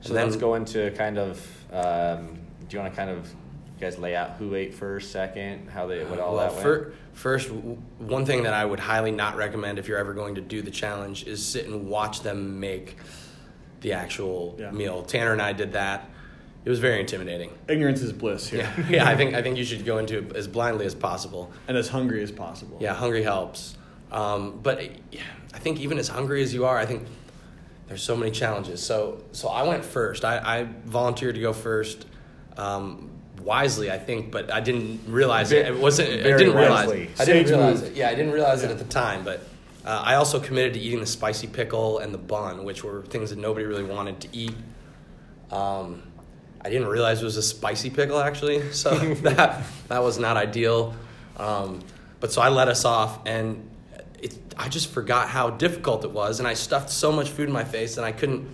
So 0.00 0.14
and 0.14 0.24
let's 0.24 0.36
go 0.36 0.54
into 0.54 0.90
kind 0.92 1.18
of. 1.18 1.44
Um, 1.72 2.38
do 2.68 2.76
you 2.76 2.82
want 2.82 2.92
to 2.92 2.96
kind 2.96 3.10
of 3.10 3.26
you 3.28 3.80
guys 3.80 3.98
lay 3.98 4.14
out 4.14 4.32
who 4.32 4.54
ate 4.54 4.74
first, 4.74 5.10
second, 5.10 5.68
how 5.70 5.86
they 5.86 6.04
what 6.04 6.18
all 6.20 6.34
well, 6.36 6.46
that 6.46 6.52
went? 6.52 6.62
fir- 6.62 6.92
first, 7.14 7.50
one 7.50 8.24
thing 8.26 8.42
that 8.44 8.52
I 8.54 8.64
would 8.64 8.80
highly 8.80 9.10
not 9.10 9.36
recommend 9.36 9.78
if 9.78 9.88
you're 9.88 9.98
ever 9.98 10.12
going 10.14 10.34
to 10.36 10.40
do 10.40 10.62
the 10.62 10.70
challenge 10.70 11.26
is 11.26 11.44
sit 11.44 11.66
and 11.66 11.88
watch 11.88 12.20
them 12.22 12.60
make 12.60 12.96
the 13.80 13.92
actual 13.92 14.56
Yeah. 14.58 14.70
meal. 14.70 15.02
Tanner 15.02 15.32
and 15.32 15.40
I 15.42 15.52
did 15.52 15.72
that. 15.72 16.08
It 16.64 16.70
was 16.70 16.80
very 16.80 17.00
intimidating. 17.00 17.50
Ignorance 17.68 18.02
is 18.02 18.12
bliss 18.12 18.48
here. 18.48 18.70
Yeah, 18.76 18.88
yeah. 18.90 19.08
I 19.08 19.16
think 19.16 19.34
I 19.34 19.42
think 19.42 19.56
you 19.60 19.64
should 19.64 19.84
go 19.84 19.98
into 19.98 20.18
it 20.18 20.36
as 20.36 20.46
blindly 20.46 20.86
as 20.86 20.94
possible. 20.94 21.52
And 21.66 21.76
as 21.76 21.88
hungry 21.88 22.22
as 22.22 22.32
possible. 22.32 22.78
Yeah, 22.80 22.94
hungry 22.94 23.22
helps. 23.22 23.76
Um, 24.10 24.60
but 24.62 24.82
yeah, 25.12 25.22
I 25.54 25.58
think 25.58 25.80
even 25.80 25.98
as 25.98 26.08
hungry 26.08 26.42
as 26.42 26.52
you 26.52 26.64
are, 26.64 26.76
I 26.76 26.86
think 26.86 27.06
there's 27.86 28.02
so 28.02 28.16
many 28.16 28.30
challenges. 28.30 28.82
So 28.82 29.22
so 29.32 29.48
I 29.48 29.62
went 29.62 29.84
first. 29.84 30.24
I, 30.24 30.38
I 30.38 30.68
volunteered 30.84 31.34
to 31.36 31.40
go 31.40 31.52
first. 31.52 32.06
Um, 32.56 33.10
wisely, 33.40 33.90
I 33.90 33.98
think, 33.98 34.30
but 34.30 34.52
I 34.52 34.60
didn't 34.60 35.00
realize 35.06 35.52
it. 35.52 35.66
It 35.66 35.78
wasn't. 35.78 36.10
I 36.10 36.36
didn't 36.36 36.54
realize. 36.54 36.88
wisely. 36.88 37.10
I 37.18 37.24
didn't 37.24 37.48
realize 37.48 37.82
it. 37.82 37.94
Yeah, 37.94 38.08
I 38.08 38.14
didn't 38.14 38.32
realize 38.32 38.62
it 38.62 38.70
at 38.70 38.78
the 38.78 38.84
time. 38.84 39.24
But 39.24 39.40
uh, 39.84 40.02
I 40.04 40.14
also 40.16 40.40
committed 40.40 40.74
to 40.74 40.80
eating 40.80 41.00
the 41.00 41.06
spicy 41.06 41.46
pickle 41.46 41.98
and 41.98 42.12
the 42.12 42.18
bun, 42.18 42.64
which 42.64 42.84
were 42.84 43.02
things 43.02 43.30
that 43.30 43.38
nobody 43.38 43.64
really 43.64 43.84
wanted 43.84 44.20
to 44.20 44.28
eat. 44.32 44.54
Um, 45.50 46.02
I 46.60 46.70
didn't 46.70 46.88
realize 46.88 47.20
it 47.22 47.24
was 47.24 47.36
a 47.36 47.42
spicy 47.42 47.90
pickle 47.90 48.18
actually, 48.18 48.72
so 48.72 48.90
that 49.22 49.62
that 49.88 50.02
was 50.02 50.18
not 50.18 50.36
ideal. 50.36 50.94
Um, 51.36 51.80
but 52.20 52.32
so 52.32 52.42
I 52.42 52.48
let 52.48 52.66
us 52.68 52.84
off, 52.84 53.20
and 53.26 53.68
it, 54.20 54.36
I 54.56 54.68
just 54.68 54.88
forgot 54.90 55.28
how 55.28 55.50
difficult 55.50 56.04
it 56.04 56.10
was, 56.10 56.40
and 56.40 56.48
I 56.48 56.54
stuffed 56.54 56.90
so 56.90 57.12
much 57.12 57.28
food 57.30 57.46
in 57.48 57.52
my 57.52 57.62
face, 57.64 57.96
and 57.96 58.04
I 58.04 58.10
couldn't, 58.10 58.48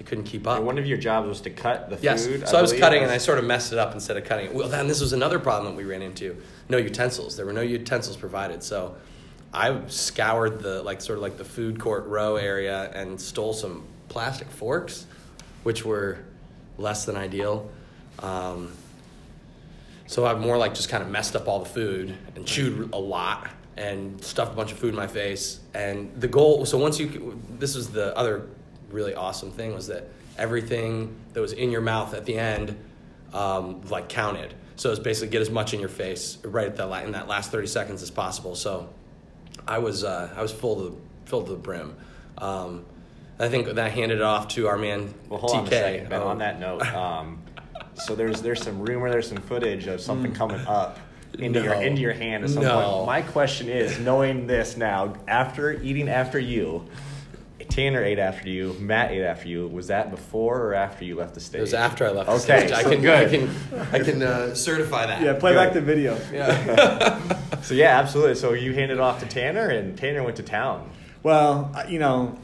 I 0.00 0.02
couldn't 0.02 0.24
keep 0.24 0.44
up. 0.48 0.56
And 0.56 0.66
one 0.66 0.76
of 0.76 0.86
your 0.86 0.98
jobs 0.98 1.28
was 1.28 1.40
to 1.42 1.50
cut 1.50 1.88
the 1.88 1.98
Yes. 2.02 2.26
food. 2.26 2.48
so 2.48 2.58
I 2.58 2.60
was 2.62 2.72
believe. 2.72 2.80
cutting, 2.82 3.02
and 3.04 3.12
I 3.12 3.18
sort 3.18 3.38
of 3.38 3.44
messed 3.44 3.72
it 3.72 3.78
up 3.78 3.94
instead 3.94 4.16
of 4.16 4.24
cutting 4.24 4.46
it. 4.46 4.54
Well, 4.54 4.68
then 4.68 4.88
this 4.88 5.00
was 5.00 5.12
another 5.12 5.38
problem 5.38 5.72
that 5.72 5.78
we 5.78 5.84
ran 5.88 6.02
into: 6.02 6.36
no 6.68 6.78
utensils. 6.78 7.36
There 7.36 7.46
were 7.46 7.52
no 7.52 7.60
utensils 7.60 8.16
provided, 8.16 8.64
so 8.64 8.96
I 9.54 9.80
scoured 9.86 10.58
the 10.60 10.82
like 10.82 11.00
sort 11.00 11.18
of 11.18 11.22
like 11.22 11.38
the 11.38 11.44
food 11.44 11.78
court 11.78 12.06
row 12.06 12.34
area 12.34 12.90
and 12.92 13.20
stole 13.20 13.52
some 13.52 13.84
plastic 14.08 14.50
forks, 14.50 15.06
which 15.62 15.84
were 15.84 16.18
less 16.78 17.04
than 17.04 17.16
ideal. 17.16 17.70
Um, 18.20 18.72
so 20.06 20.24
I've 20.24 20.40
more 20.40 20.56
like 20.56 20.74
just 20.74 20.88
kind 20.88 21.02
of 21.02 21.10
messed 21.10 21.34
up 21.36 21.48
all 21.48 21.60
the 21.60 21.68
food 21.68 22.16
and 22.34 22.46
chewed 22.46 22.92
a 22.92 22.98
lot 22.98 23.48
and 23.76 24.22
stuffed 24.24 24.52
a 24.52 24.56
bunch 24.56 24.72
of 24.72 24.78
food 24.78 24.90
in 24.90 24.96
my 24.96 25.06
face. 25.06 25.60
And 25.74 26.18
the 26.20 26.28
goal, 26.28 26.64
so 26.64 26.78
once 26.78 26.98
you, 26.98 27.40
this 27.58 27.74
was 27.74 27.90
the 27.90 28.16
other 28.16 28.48
really 28.90 29.14
awesome 29.14 29.50
thing 29.50 29.74
was 29.74 29.88
that 29.88 30.08
everything 30.38 31.14
that 31.32 31.40
was 31.40 31.52
in 31.52 31.70
your 31.70 31.80
mouth 31.80 32.14
at 32.14 32.24
the 32.24 32.38
end, 32.38 32.76
um, 33.32 33.82
like 33.90 34.08
counted. 34.08 34.54
So 34.76 34.90
it's 34.90 35.00
basically 35.00 35.28
get 35.28 35.40
as 35.40 35.50
much 35.50 35.74
in 35.74 35.80
your 35.80 35.88
face 35.88 36.38
right 36.44 36.66
at 36.66 36.76
that 36.76 37.04
in 37.04 37.12
that 37.12 37.28
last 37.28 37.50
thirty 37.50 37.66
seconds 37.66 38.02
as 38.02 38.10
possible. 38.10 38.54
So 38.54 38.90
I 39.66 39.78
was 39.78 40.04
uh, 40.04 40.32
I 40.36 40.42
was 40.42 40.52
full 40.52 40.76
to 40.76 41.00
the, 41.24 41.44
to 41.44 41.50
the 41.50 41.56
brim. 41.56 41.96
Um, 42.38 42.84
I 43.38 43.48
think 43.48 43.68
that 43.68 43.92
handed 43.92 44.18
it 44.18 44.22
off 44.22 44.48
to 44.48 44.66
our 44.68 44.78
man 44.78 45.12
Well, 45.28 45.38
hold 45.40 45.52
TK. 45.52 45.58
on 45.58 45.66
a 45.66 45.70
second, 45.70 46.08
Ben. 46.08 46.22
Um, 46.22 46.28
On 46.28 46.38
that 46.38 46.58
note, 46.60 46.82
um, 46.94 47.38
so 47.94 48.14
there's 48.14 48.40
there's 48.42 48.62
some 48.62 48.80
rumor, 48.82 49.10
there's 49.10 49.28
some 49.28 49.38
footage 49.38 49.86
of 49.86 50.00
something 50.00 50.32
coming 50.32 50.60
up 50.66 50.98
into 51.38 51.62
your 51.62 51.74
into 51.74 52.00
your 52.00 52.12
hand 52.14 52.44
at 52.44 52.50
some 52.50 52.62
No. 52.62 52.80
point. 52.80 53.06
My 53.06 53.22
question 53.22 53.68
is, 53.68 53.98
knowing 53.98 54.46
this 54.46 54.76
now, 54.76 55.14
after 55.28 55.72
eating 55.82 56.08
after 56.08 56.38
you, 56.38 56.86
Tanner 57.68 58.02
ate 58.02 58.18
after 58.18 58.48
you, 58.48 58.74
Matt 58.78 59.10
ate 59.10 59.22
after 59.22 59.48
you. 59.48 59.66
Was 59.68 59.88
that 59.88 60.10
before 60.10 60.62
or 60.62 60.74
after 60.74 61.04
you 61.04 61.16
left 61.16 61.34
the 61.34 61.40
stage? 61.40 61.58
It 61.58 61.62
was 61.62 61.74
after 61.74 62.06
I 62.06 62.10
left. 62.10 62.28
the 62.28 62.32
Okay, 62.36 62.66
stage. 62.68 62.72
I 62.72 62.82
can, 62.84 63.02
good. 63.02 63.26
I 63.26 63.28
can, 63.28 63.50
I 63.92 63.98
can 63.98 64.22
uh, 64.22 64.54
certify 64.54 65.06
that. 65.06 65.20
Yeah, 65.20 65.34
play 65.34 65.52
Good. 65.52 65.64
back 65.64 65.72
the 65.74 65.80
video. 65.82 66.16
Yeah. 66.32 67.60
So 67.62 67.74
yeah, 67.74 67.98
absolutely. 67.98 68.36
So 68.36 68.52
you 68.52 68.72
handed 68.72 69.00
off 69.00 69.18
to 69.20 69.26
Tanner, 69.26 69.68
and 69.68 69.98
Tanner 69.98 70.22
went 70.22 70.36
to 70.36 70.42
town. 70.44 70.88
Well, 71.24 71.74
you 71.88 71.98
know, 71.98 72.38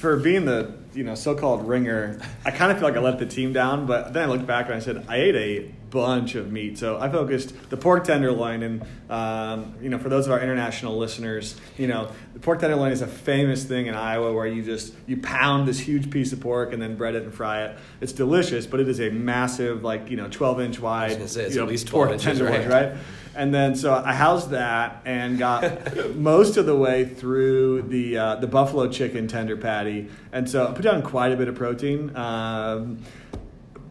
for 0.00 0.16
being 0.16 0.46
the 0.46 0.74
you 0.94 1.04
know 1.04 1.14
so-called 1.14 1.68
ringer, 1.68 2.20
I 2.44 2.50
kind 2.50 2.72
of 2.72 2.78
feel 2.78 2.88
like 2.88 2.96
I 2.96 3.00
let 3.00 3.18
the 3.18 3.26
team 3.26 3.52
down. 3.52 3.86
But 3.86 4.12
then 4.12 4.28
I 4.28 4.32
looked 4.32 4.46
back 4.46 4.66
and 4.66 4.74
I 4.74 4.78
said 4.78 5.04
I 5.08 5.16
ate 5.16 5.36
a 5.36 5.74
bunch 5.90 6.34
of 6.34 6.50
meat. 6.52 6.78
So 6.78 6.98
I 6.98 7.08
focused 7.10 7.70
the 7.70 7.76
pork 7.76 8.04
tenderloin, 8.04 8.62
and 8.62 8.82
um, 9.08 9.74
you 9.82 9.88
know, 9.88 9.98
for 9.98 10.08
those 10.08 10.26
of 10.26 10.32
our 10.32 10.40
international 10.40 10.96
listeners, 10.96 11.56
you 11.76 11.86
know, 11.86 12.10
the 12.32 12.40
pork 12.40 12.60
tenderloin 12.60 12.92
is 12.92 13.02
a 13.02 13.06
famous 13.06 13.64
thing 13.64 13.86
in 13.86 13.94
Iowa 13.94 14.32
where 14.32 14.46
you 14.46 14.62
just 14.62 14.94
you 15.06 15.16
pound 15.18 15.66
this 15.66 15.80
huge 15.80 16.10
piece 16.10 16.32
of 16.32 16.40
pork 16.40 16.72
and 16.72 16.80
then 16.80 16.96
bread 16.96 17.14
it 17.14 17.24
and 17.24 17.34
fry 17.34 17.64
it. 17.64 17.78
It's 18.00 18.12
delicious, 18.12 18.66
but 18.66 18.80
it 18.80 18.88
is 18.88 19.00
a 19.00 19.10
massive, 19.10 19.82
like 19.82 20.10
you 20.10 20.16
know, 20.16 20.28
12 20.28 20.60
inch 20.60 20.80
wide. 20.80 21.28
say, 21.28 21.44
it's 21.44 21.54
you 21.54 21.60
at 21.60 21.64
know, 21.64 21.70
least 21.70 21.88
12 21.88 22.06
pork 22.06 22.12
inches, 22.12 22.38
tenderloin, 22.38 22.68
right? 22.68 22.92
right? 22.92 22.98
And 23.34 23.54
then 23.54 23.76
so 23.76 23.94
I 23.94 24.12
housed 24.12 24.50
that 24.50 25.02
and 25.04 25.38
got 25.38 26.14
most 26.16 26.56
of 26.56 26.66
the 26.66 26.76
way 26.76 27.04
through 27.04 27.82
the 27.82 28.18
uh, 28.18 28.34
the 28.36 28.46
buffalo 28.46 28.88
chicken 28.88 29.28
tender 29.28 29.56
patty, 29.56 30.08
and 30.32 30.48
so 30.48 30.66
I 30.66 30.72
put 30.72 30.82
down 30.82 31.02
quite 31.02 31.32
a 31.32 31.36
bit 31.36 31.48
of 31.48 31.54
protein. 31.54 32.14
Um, 32.16 32.98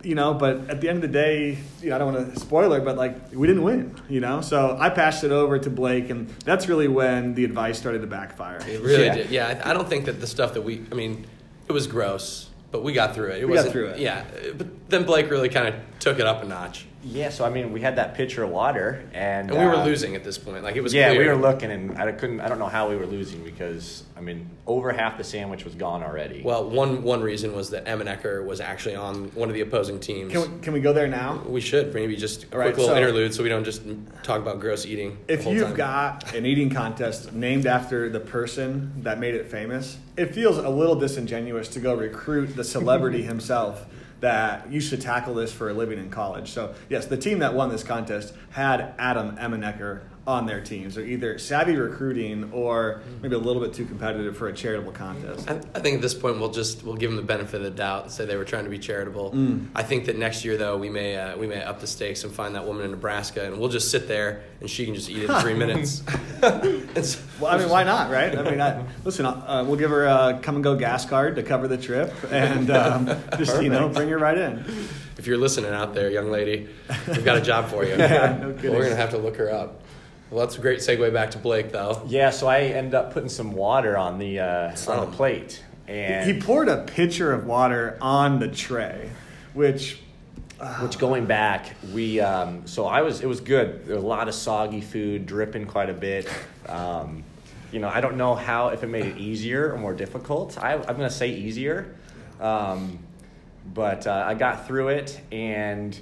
you 0.03 0.15
know, 0.15 0.33
but 0.33 0.69
at 0.69 0.81
the 0.81 0.87
end 0.89 0.97
of 0.97 1.01
the 1.01 1.07
day, 1.09 1.57
you 1.81 1.89
know, 1.89 1.95
I 1.95 1.99
don't 1.99 2.13
want 2.13 2.33
to 2.33 2.39
spoiler, 2.39 2.79
but 2.81 2.95
like 2.97 3.33
we 3.33 3.47
didn't 3.47 3.63
win, 3.63 3.95
you 4.09 4.19
know. 4.21 4.41
So 4.41 4.77
I 4.79 4.89
passed 4.89 5.23
it 5.23 5.31
over 5.31 5.59
to 5.59 5.69
Blake, 5.69 6.09
and 6.09 6.29
that's 6.45 6.67
really 6.67 6.87
when 6.87 7.33
the 7.35 7.43
advice 7.43 7.77
started 7.77 8.01
to 8.01 8.07
backfire. 8.07 8.59
It 8.67 8.81
really 8.81 9.05
Yeah. 9.05 9.15
did. 9.15 9.29
Yeah, 9.29 9.61
I, 9.65 9.71
I 9.71 9.73
don't 9.73 9.87
think 9.89 10.05
that 10.05 10.19
the 10.21 10.27
stuff 10.27 10.53
that 10.53 10.61
we, 10.61 10.81
I 10.91 10.95
mean, 10.95 11.25
it 11.67 11.71
was 11.73 11.87
gross, 11.87 12.49
but 12.71 12.83
we 12.83 12.93
got 12.93 13.13
through 13.13 13.31
it. 13.31 13.41
it 13.41 13.45
We 13.47 13.53
got 13.55 13.65
wasn't- 13.65 13.73
through 13.73 13.87
it. 13.87 13.99
Yeah, 13.99 14.23
but 14.57 14.67
then 14.89 15.03
Blake 15.03 15.29
really 15.29 15.49
kind 15.49 15.67
of 15.67 15.75
took 15.99 16.19
it 16.19 16.25
up 16.25 16.41
a 16.41 16.45
notch, 16.45 16.85
Yeah. 17.03 17.29
So 17.29 17.45
I 17.45 17.49
mean, 17.49 17.71
we 17.73 17.81
had 17.81 17.95
that 17.97 18.15
pitcher 18.15 18.43
of 18.43 18.49
water, 18.49 19.03
and 19.13 19.49
and 19.51 19.59
we 19.59 19.65
were 19.65 19.75
uh, 19.75 19.85
losing 19.85 20.15
at 20.15 20.23
this 20.23 20.37
point. 20.37 20.63
Like 20.63 20.75
it 20.75 20.81
was. 20.81 20.93
yeah, 20.93 21.11
we 21.11 21.25
were 21.27 21.35
looking, 21.35 21.71
and 21.71 21.97
I 21.97 22.11
couldn't. 22.11 22.39
I 22.41 22.47
don't 22.49 22.59
know 22.59 22.67
how 22.67 22.89
we 22.89 22.95
were 22.95 23.05
losing 23.05 23.43
because 23.43 24.03
I 24.17 24.21
mean, 24.21 24.49
over 24.67 24.91
half 24.91 25.17
the 25.17 25.23
sandwich 25.23 25.63
was 25.65 25.75
gone 25.75 26.03
already. 26.03 26.41
Well, 26.43 26.69
one 26.69 27.03
one 27.03 27.21
reason 27.21 27.53
was 27.55 27.69
that 27.71 27.85
Emmenecker 27.85 28.45
was 28.45 28.59
actually 28.61 28.95
on 28.95 29.29
one 29.35 29.49
of 29.49 29.55
the 29.55 29.61
opposing 29.61 29.99
teams. 29.99 30.31
Can 30.31 30.41
we, 30.41 30.59
can 30.61 30.73
we 30.73 30.81
go 30.81 30.91
there 30.93 31.07
now? 31.07 31.41
We 31.47 31.61
should 31.61 31.93
maybe 31.93 32.15
just 32.15 32.43
a 32.43 32.47
quick 32.47 32.77
little 32.77 32.87
so- 32.87 32.95
interlude 32.97 33.33
so 33.33 33.43
we 33.43 33.49
don't 33.49 33.63
just 33.65 33.81
talk 34.23 34.39
about 34.41 34.59
gross 34.59 34.85
eating. 34.85 35.17
the 35.27 35.33
If 35.33 35.43
whole 35.43 35.53
you've 35.53 35.67
time. 35.67 35.75
got 35.77 36.33
an 36.35 36.45
eating 36.45 36.69
contest 36.69 37.33
named 37.33 37.65
after 37.65 38.09
the 38.09 38.19
person 38.19 38.91
that 39.03 39.19
made 39.19 39.35
it 39.35 39.47
famous, 39.49 39.97
it 40.17 40.33
feels 40.33 40.57
a 40.57 40.69
little 40.69 40.95
disingenuous 40.95 41.67
to 41.69 41.79
go 41.79 41.93
recruit 41.95 42.55
the 42.55 42.63
celebrity 42.63 43.21
himself 43.33 43.85
that 44.19 44.71
you 44.71 44.81
should 44.81 45.01
tackle 45.01 45.33
this 45.33 45.51
for 45.51 45.69
a 45.69 45.73
living 45.73 45.99
in 45.99 46.09
college. 46.09 46.51
So, 46.51 46.75
yes, 46.89 47.05
the 47.05 47.17
team 47.17 47.39
that 47.39 47.53
won 47.53 47.69
this 47.69 47.83
contest 47.83 48.33
had 48.51 48.93
Adam 48.97 49.37
Emmenecker 49.37 50.01
on 50.29 50.45
their 50.45 50.61
team. 50.61 50.91
So, 50.91 50.99
either 50.99 51.39
savvy 51.39 51.75
recruiting 51.75 52.51
or 52.53 53.01
maybe 53.21 53.33
a 53.35 53.39
little 53.39 53.61
bit 53.61 53.73
too 53.73 53.85
competitive 53.85 54.37
for 54.37 54.47
a 54.47 54.53
charitable 54.53 54.91
contest. 54.91 55.49
I, 55.49 55.55
I 55.73 55.79
think 55.79 55.95
at 55.95 56.01
this 56.03 56.13
point 56.13 56.39
we'll 56.39 56.51
just 56.51 56.83
we'll 56.83 56.95
give 56.95 57.09
them 57.09 57.17
the 57.17 57.23
benefit 57.25 57.55
of 57.57 57.63
the 57.63 57.71
doubt 57.71 58.03
and 58.03 58.11
say 58.11 58.25
they 58.25 58.37
were 58.37 58.45
trying 58.45 58.65
to 58.65 58.69
be 58.69 58.77
charitable. 58.77 59.31
Mm. 59.31 59.67
I 59.73 59.81
think 59.81 60.05
that 60.05 60.17
next 60.17 60.45
year 60.45 60.55
though 60.55 60.77
we 60.77 60.89
may 60.89 61.17
uh, 61.17 61.35
we 61.35 61.47
may 61.47 61.63
up 61.63 61.79
the 61.81 61.87
stakes 61.87 62.23
and 62.23 62.31
find 62.31 62.53
that 62.55 62.65
woman 62.65 62.85
in 62.85 62.91
Nebraska 62.91 63.43
and 63.45 63.59
we'll 63.59 63.69
just 63.69 63.89
sit 63.89 64.07
there 64.07 64.43
and 64.61 64.69
she 64.69 64.85
can 64.85 64.93
just 64.93 65.09
eat 65.09 65.23
it 65.23 65.29
in 65.31 65.35
three 65.41 65.53
minutes. 65.65 66.03
It's- 66.41 67.21
Well, 67.39 67.53
I 67.53 67.57
mean, 67.57 67.69
why 67.69 67.83
not, 67.83 68.11
right? 68.11 68.37
I 68.37 68.43
mean, 68.49 68.59
I, 68.61 68.83
listen, 69.05 69.25
uh, 69.25 69.63
we'll 69.65 69.77
give 69.77 69.89
her 69.91 70.05
a 70.05 70.39
come 70.43 70.55
and 70.55 70.63
go 70.63 70.75
gas 70.75 71.05
card 71.05 71.35
to 71.37 71.43
cover 71.43 71.67
the 71.67 71.77
trip, 71.77 72.13
and 72.31 72.69
um, 72.69 73.05
just 73.37 73.61
you 73.63 73.69
know, 73.69 73.87
bring 73.89 74.09
her 74.09 74.17
right 74.17 74.37
in. 74.37 74.63
if 75.17 75.25
you're 75.27 75.37
listening 75.37 75.71
out 75.71 75.93
there, 75.93 76.09
young 76.09 76.29
lady, 76.31 76.67
we've 77.07 77.23
got 77.25 77.37
a 77.37 77.41
job 77.41 77.69
for 77.69 77.83
you. 77.85 77.95
Yeah, 77.97 78.37
no. 78.41 78.47
We're 78.71 78.83
gonna 78.83 78.95
have 78.95 79.11
to 79.11 79.17
look 79.17 79.37
her 79.37 79.51
up. 79.51 79.78
Well, 80.29 80.45
that's 80.45 80.57
a 80.57 80.61
great 80.61 80.79
segue 80.79 81.11
back 81.11 81.31
to 81.31 81.37
Blake 81.37 81.71
though. 81.71 82.03
yeah, 82.07 82.29
so 82.29 82.47
I 82.47 82.61
ended 82.61 82.93
up 82.93 83.13
putting 83.13 83.29
some 83.29 83.53
water 83.53 83.97
on 83.97 84.19
the 84.19 84.39
uh, 84.39 84.75
on 84.87 85.09
the 85.09 85.15
plate, 85.15 85.63
and 85.87 86.29
He 86.29 86.39
poured 86.39 86.69
a 86.69 86.83
pitcher 86.83 87.31
of 87.31 87.45
water 87.45 87.97
on 87.99 88.39
the 88.39 88.47
tray, 88.47 89.09
which 89.53 89.99
Which 90.81 90.99
going 90.99 91.25
back, 91.25 91.75
we 91.93 92.19
um, 92.19 92.67
so 92.67 92.85
I 92.85 93.01
was 93.01 93.21
it 93.21 93.27
was 93.27 93.39
good. 93.41 93.85
There 93.85 93.95
was 93.95 94.03
a 94.03 94.07
lot 94.07 94.27
of 94.27 94.35
soggy 94.35 94.81
food, 94.81 95.25
dripping 95.25 95.65
quite 95.65 95.89
a 95.89 95.93
bit. 95.93 96.27
Um, 96.67 97.23
you 97.71 97.79
know, 97.79 97.87
I 97.87 98.01
don't 98.01 98.17
know 98.17 98.35
how 98.35 98.67
if 98.69 98.83
it 98.83 98.87
made 98.87 99.05
it 99.05 99.17
easier 99.17 99.71
or 99.73 99.77
more 99.77 99.93
difficult. 99.93 100.57
I, 100.57 100.73
I'm 100.73 100.83
gonna 100.97 101.09
say 101.09 101.29
easier, 101.29 101.95
um, 102.41 102.99
but 103.73 104.05
uh, 104.05 104.25
I 104.27 104.33
got 104.33 104.67
through 104.67 104.89
it 104.89 105.21
and 105.31 105.97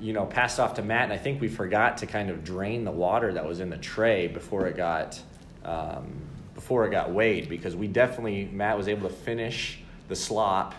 you 0.00 0.12
know 0.12 0.26
passed 0.26 0.58
off 0.60 0.74
to 0.74 0.82
Matt. 0.82 1.04
And 1.04 1.12
I 1.12 1.18
think 1.18 1.40
we 1.40 1.48
forgot 1.48 1.98
to 1.98 2.06
kind 2.06 2.30
of 2.30 2.44
drain 2.44 2.84
the 2.84 2.90
water 2.90 3.32
that 3.32 3.44
was 3.46 3.60
in 3.60 3.70
the 3.70 3.76
tray 3.78 4.26
before 4.28 4.66
it 4.66 4.76
got 4.76 5.20
um, 5.64 6.12
before 6.54 6.86
it 6.86 6.90
got 6.90 7.10
weighed 7.12 7.48
because 7.48 7.74
we 7.74 7.86
definitely 7.86 8.48
Matt 8.52 8.76
was 8.76 8.88
able 8.88 9.08
to 9.08 9.14
finish 9.14 9.78
the 10.08 10.16
slop. 10.16 10.74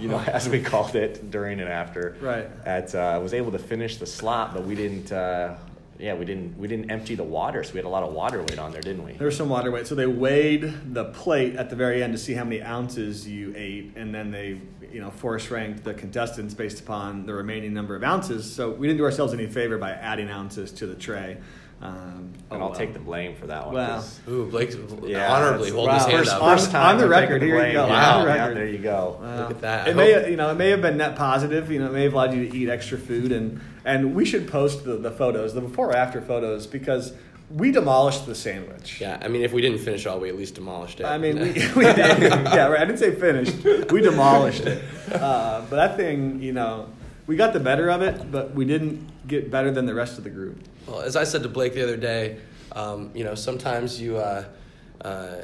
You 0.00 0.08
know, 0.08 0.18
as 0.18 0.48
we 0.48 0.60
called 0.60 0.94
it 0.94 1.30
during 1.30 1.58
and 1.60 1.70
after 1.70 2.16
Right. 2.20 2.48
at 2.66 2.94
uh, 2.94 3.18
was 3.22 3.32
able 3.32 3.52
to 3.52 3.58
finish 3.58 3.96
the 3.96 4.06
slop, 4.06 4.52
but 4.54 4.64
we 4.64 4.74
didn't. 4.74 5.10
Uh, 5.12 5.54
yeah, 5.98 6.14
we 6.14 6.24
didn't. 6.24 6.58
We 6.58 6.68
didn't 6.68 6.90
empty 6.90 7.14
the 7.14 7.24
water, 7.24 7.62
so 7.64 7.72
we 7.72 7.78
had 7.78 7.86
a 7.86 7.88
lot 7.88 8.02
of 8.02 8.12
water 8.12 8.40
weight 8.40 8.58
on 8.58 8.72
there, 8.72 8.82
didn't 8.82 9.04
we? 9.04 9.12
there 9.12 9.26
was 9.26 9.36
some 9.36 9.48
water 9.48 9.70
weight. 9.70 9.86
So 9.86 9.94
they 9.94 10.06
weighed 10.06 10.94
the 10.94 11.06
plate 11.06 11.56
at 11.56 11.70
the 11.70 11.76
very 11.76 12.02
end 12.02 12.12
to 12.12 12.18
see 12.18 12.34
how 12.34 12.44
many 12.44 12.62
ounces 12.62 13.26
you 13.26 13.52
ate, 13.56 13.92
and 13.96 14.14
then 14.14 14.30
they, 14.30 14.60
you 14.92 15.00
know, 15.00 15.10
force 15.10 15.50
ranked 15.50 15.84
the 15.84 15.94
contestants 15.94 16.54
based 16.54 16.80
upon 16.80 17.26
the 17.26 17.34
remaining 17.34 17.72
number 17.72 17.96
of 17.96 18.02
ounces. 18.02 18.50
So 18.50 18.70
we 18.70 18.86
didn't 18.86 18.98
do 18.98 19.04
ourselves 19.04 19.32
any 19.32 19.46
favor 19.46 19.78
by 19.78 19.92
adding 19.92 20.28
ounces 20.28 20.72
to 20.72 20.86
the 20.86 20.94
tray. 20.94 21.38
Um, 21.82 21.92
and 21.92 22.34
oh, 22.50 22.54
I'll 22.54 22.60
well. 22.70 22.74
take 22.74 22.94
the 22.94 22.98
blame 22.98 23.34
for 23.34 23.48
that 23.48 23.66
one. 23.66 23.74
Wow. 23.74 23.86
'cause- 23.96 24.20
Ooh, 24.28 24.46
Blake 24.46 24.70
Yeah, 25.04 25.30
honorably 25.32 25.70
hold 25.70 25.88
holding 25.90 25.94
his 25.94 26.04
hand 26.06 26.18
First- 26.18 26.32
up. 26.32 26.42
on- 26.42 26.56
First 26.56 26.70
time 26.70 26.86
on 26.94 26.96
the 26.98 27.04
I'm 27.04 27.10
record, 27.10 27.42
the 27.42 27.46
here 27.46 27.66
you 27.66 27.72
go, 27.74 27.86
Yeah, 27.86 28.14
on 28.16 28.24
the 28.26 28.34
yeah, 28.34 28.48
there 28.50 28.66
you 28.66 28.78
go. 28.78 29.18
Wow. 29.20 29.36
Look 29.40 29.50
at 29.50 29.60
that. 29.60 29.86
I 29.86 29.90
It 29.90 29.96
may, 29.96 30.12
hope- 30.14 30.28
you 30.30 30.36
know, 30.36 30.50
it 30.50 30.54
may 30.54 30.70
have 30.70 30.80
been 30.80 30.96
net 30.96 31.16
positive. 31.16 31.70
You 31.70 31.80
know, 31.80 31.86
it 31.86 31.92
may 31.92 32.04
have 32.04 32.14
allowed 32.14 32.32
you 32.34 32.48
to 32.48 32.56
eat 32.56 32.68
extra 32.70 32.96
food, 32.98 33.30
and 33.32 33.60
and 33.84 34.14
we 34.14 34.24
should 34.24 34.48
post 34.48 34.84
the, 34.84 34.96
the 34.96 35.10
photos, 35.12 35.54
the 35.54 35.60
before 35.60 35.90
or 35.90 35.96
after 35.96 36.20
photos, 36.20 36.66
because 36.66 37.12
we 37.50 37.70
demolished 37.70 38.26
the 38.26 38.34
sandwich. 38.34 38.98
Yeah, 39.00 39.18
I 39.22 39.28
mean, 39.28 39.42
if 39.42 39.52
we 39.52 39.60
didn't 39.60 39.78
finish 39.78 40.06
all, 40.06 40.18
we 40.18 40.28
at 40.28 40.36
least 40.36 40.56
demolished 40.56 40.98
it. 41.00 41.04
I 41.06 41.18
mean, 41.18 41.38
we, 41.38 41.48
we 41.76 41.84
did. 41.84 41.96
Yeah, 42.20 42.66
right. 42.68 42.80
I 42.80 42.84
didn't 42.86 42.98
say 42.98 43.14
finished. 43.14 43.62
We 43.92 44.00
demolished 44.00 44.62
it. 44.66 44.82
Uh, 45.12 45.60
but 45.70 45.76
that 45.76 45.96
thing, 45.96 46.40
you 46.42 46.52
know, 46.52 46.86
we 47.26 47.36
got 47.36 47.52
the 47.52 47.60
better 47.60 47.90
of 47.90 48.02
it, 48.02 48.30
but 48.30 48.54
we 48.54 48.64
didn't 48.64 49.26
get 49.26 49.50
better 49.50 49.70
than 49.70 49.86
the 49.86 49.94
rest 49.94 50.18
of 50.18 50.24
the 50.24 50.30
group. 50.30 50.58
Well, 50.86 51.00
as 51.00 51.16
I 51.16 51.24
said 51.24 51.42
to 51.42 51.48
Blake 51.48 51.74
the 51.74 51.82
other 51.82 51.96
day, 51.96 52.38
um, 52.72 53.10
you 53.14 53.24
know, 53.24 53.34
sometimes 53.34 54.00
you, 54.00 54.16
uh, 54.18 54.44
uh, 55.00 55.36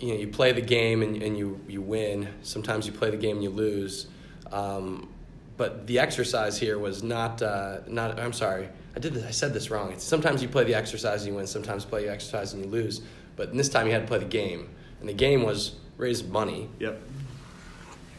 you 0.00 0.08
know, 0.12 0.14
you 0.20 0.28
play 0.28 0.52
the 0.52 0.60
game 0.60 1.02
and, 1.02 1.22
and 1.22 1.38
you, 1.38 1.60
you 1.68 1.80
win. 1.80 2.28
Sometimes 2.42 2.86
you 2.86 2.92
play 2.92 3.10
the 3.10 3.16
game 3.16 3.36
and 3.36 3.42
you 3.44 3.50
lose. 3.50 4.08
Um, 4.52 5.08
but 5.56 5.86
the 5.86 5.98
exercise 6.00 6.58
here 6.58 6.78
was 6.78 7.02
not, 7.02 7.40
uh, 7.40 7.78
not. 7.86 8.18
I'm 8.18 8.32
sorry, 8.32 8.68
I 8.96 8.98
did 8.98 9.14
this. 9.14 9.24
I 9.24 9.30
said 9.30 9.54
this 9.54 9.70
wrong. 9.70 9.92
It's 9.92 10.04
sometimes 10.04 10.42
you 10.42 10.48
play 10.48 10.64
the 10.64 10.74
exercise 10.74 11.22
and 11.22 11.28
you 11.30 11.36
win. 11.36 11.46
Sometimes 11.46 11.84
you 11.84 11.90
play 11.90 12.04
the 12.04 12.10
exercise 12.10 12.52
and 12.52 12.64
you 12.64 12.70
lose. 12.70 13.02
But 13.36 13.54
this 13.56 13.68
time 13.68 13.86
you 13.86 13.92
had 13.92 14.02
to 14.02 14.08
play 14.08 14.18
the 14.18 14.24
game, 14.24 14.68
and 15.00 15.08
the 15.08 15.12
game 15.14 15.42
was 15.42 15.76
raise 15.96 16.24
money, 16.24 16.68
Yep. 16.80 17.00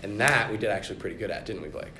and 0.03 0.20
that 0.22 0.50
we 0.50 0.58
did 0.58 0.70
actually 0.70 0.98
pretty 0.98 1.17
good 1.17 1.29
at, 1.29 1.46
didn't 1.46 1.62
we, 1.62 1.67
Blake? 1.70 1.94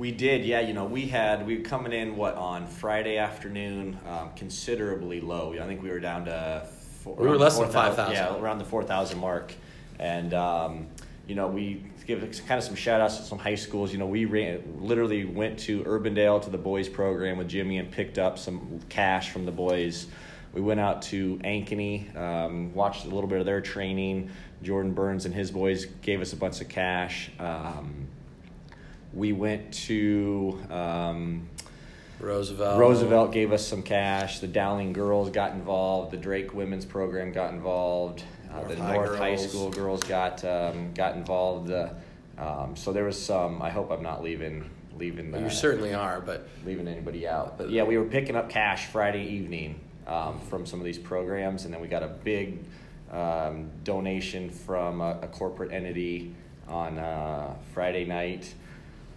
We 0.00 0.12
did, 0.12 0.46
yeah. 0.46 0.60
You 0.60 0.72
know, 0.72 0.86
we 0.86 1.08
had 1.08 1.46
we 1.46 1.58
were 1.58 1.62
coming 1.62 1.92
in 1.92 2.16
what 2.16 2.34
on 2.34 2.66
Friday 2.66 3.18
afternoon, 3.18 3.98
um, 4.08 4.30
considerably 4.34 5.20
low. 5.20 5.54
I 5.60 5.66
think 5.66 5.82
we 5.82 5.90
were 5.90 6.00
down 6.00 6.24
to 6.24 6.66
four, 7.02 7.16
We 7.16 7.28
were 7.28 7.36
less 7.36 7.58
than 7.58 7.70
5,000. 7.70 8.14
Yeah, 8.14 8.34
around 8.38 8.60
the 8.60 8.64
four 8.64 8.82
thousand 8.82 9.18
mark, 9.18 9.52
and 9.98 10.32
um, 10.32 10.86
you 11.26 11.34
know 11.34 11.48
we 11.48 11.84
give 12.06 12.20
kind 12.48 12.56
of 12.56 12.64
some 12.64 12.76
shout 12.76 13.02
outs 13.02 13.18
to 13.18 13.24
some 13.24 13.38
high 13.38 13.56
schools. 13.56 13.92
You 13.92 13.98
know, 13.98 14.06
we 14.06 14.24
ran, 14.24 14.62
literally 14.80 15.26
went 15.26 15.58
to 15.60 15.84
Urbandale 15.84 16.40
to 16.44 16.50
the 16.50 16.56
boys 16.56 16.88
program 16.88 17.36
with 17.36 17.50
Jimmy 17.50 17.76
and 17.76 17.90
picked 17.90 18.18
up 18.18 18.38
some 18.38 18.80
cash 18.88 19.28
from 19.28 19.44
the 19.44 19.52
boys. 19.52 20.06
we 20.54 20.62
went 20.62 20.80
out 20.80 21.02
to 21.02 21.36
Ankeny, 21.44 22.16
um, 22.16 22.72
watched 22.72 23.04
a 23.04 23.08
little 23.10 23.28
bit 23.28 23.38
of 23.38 23.44
their 23.44 23.60
training. 23.60 24.30
Jordan 24.62 24.94
Burns 24.94 25.26
and 25.26 25.34
his 25.34 25.50
boys 25.50 25.84
gave 26.00 26.22
us 26.22 26.32
a 26.32 26.36
bunch 26.36 26.62
of 26.62 26.70
cash. 26.70 27.30
Um, 27.38 28.08
we 29.12 29.32
went 29.32 29.72
to 29.72 30.58
um, 30.70 31.48
Roosevelt. 32.20 32.78
Roosevelt 32.78 33.32
gave 33.32 33.52
us 33.52 33.66
some 33.66 33.82
cash. 33.82 34.40
The 34.40 34.46
Dowling 34.46 34.92
girls 34.92 35.30
got 35.30 35.52
involved. 35.52 36.12
The 36.12 36.16
Drake 36.16 36.54
women's 36.54 36.84
program 36.84 37.32
got 37.32 37.52
involved. 37.52 38.22
Uh, 38.52 38.64
the 38.64 38.76
High 38.76 38.94
North 38.94 39.18
High. 39.18 39.36
School 39.36 39.70
girls 39.70 40.02
got 40.04 40.44
um, 40.44 40.92
got 40.94 41.16
involved. 41.16 41.70
Uh, 41.70 41.90
um, 42.38 42.76
so 42.76 42.92
there 42.92 43.04
was 43.04 43.20
some. 43.20 43.62
I 43.62 43.70
hope 43.70 43.90
I'm 43.90 44.02
not 44.02 44.22
leaving 44.22 44.68
leaving. 44.98 45.34
You 45.34 45.50
certainly 45.50 45.94
are, 45.94 46.20
but 46.20 46.48
leaving 46.64 46.86
anybody 46.86 47.26
out. 47.26 47.58
But 47.58 47.70
yeah, 47.70 47.84
we 47.84 47.96
were 47.96 48.04
picking 48.04 48.36
up 48.36 48.50
cash 48.50 48.86
Friday 48.86 49.26
evening 49.26 49.80
um, 50.06 50.40
from 50.40 50.66
some 50.66 50.78
of 50.78 50.84
these 50.84 50.98
programs, 50.98 51.64
and 51.64 51.72
then 51.72 51.80
we 51.80 51.88
got 51.88 52.02
a 52.02 52.08
big 52.08 52.58
um, 53.10 53.70
donation 53.82 54.50
from 54.50 55.00
a, 55.00 55.18
a 55.22 55.28
corporate 55.28 55.72
entity 55.72 56.34
on 56.68 56.98
uh, 56.98 57.54
Friday 57.72 58.04
night. 58.04 58.52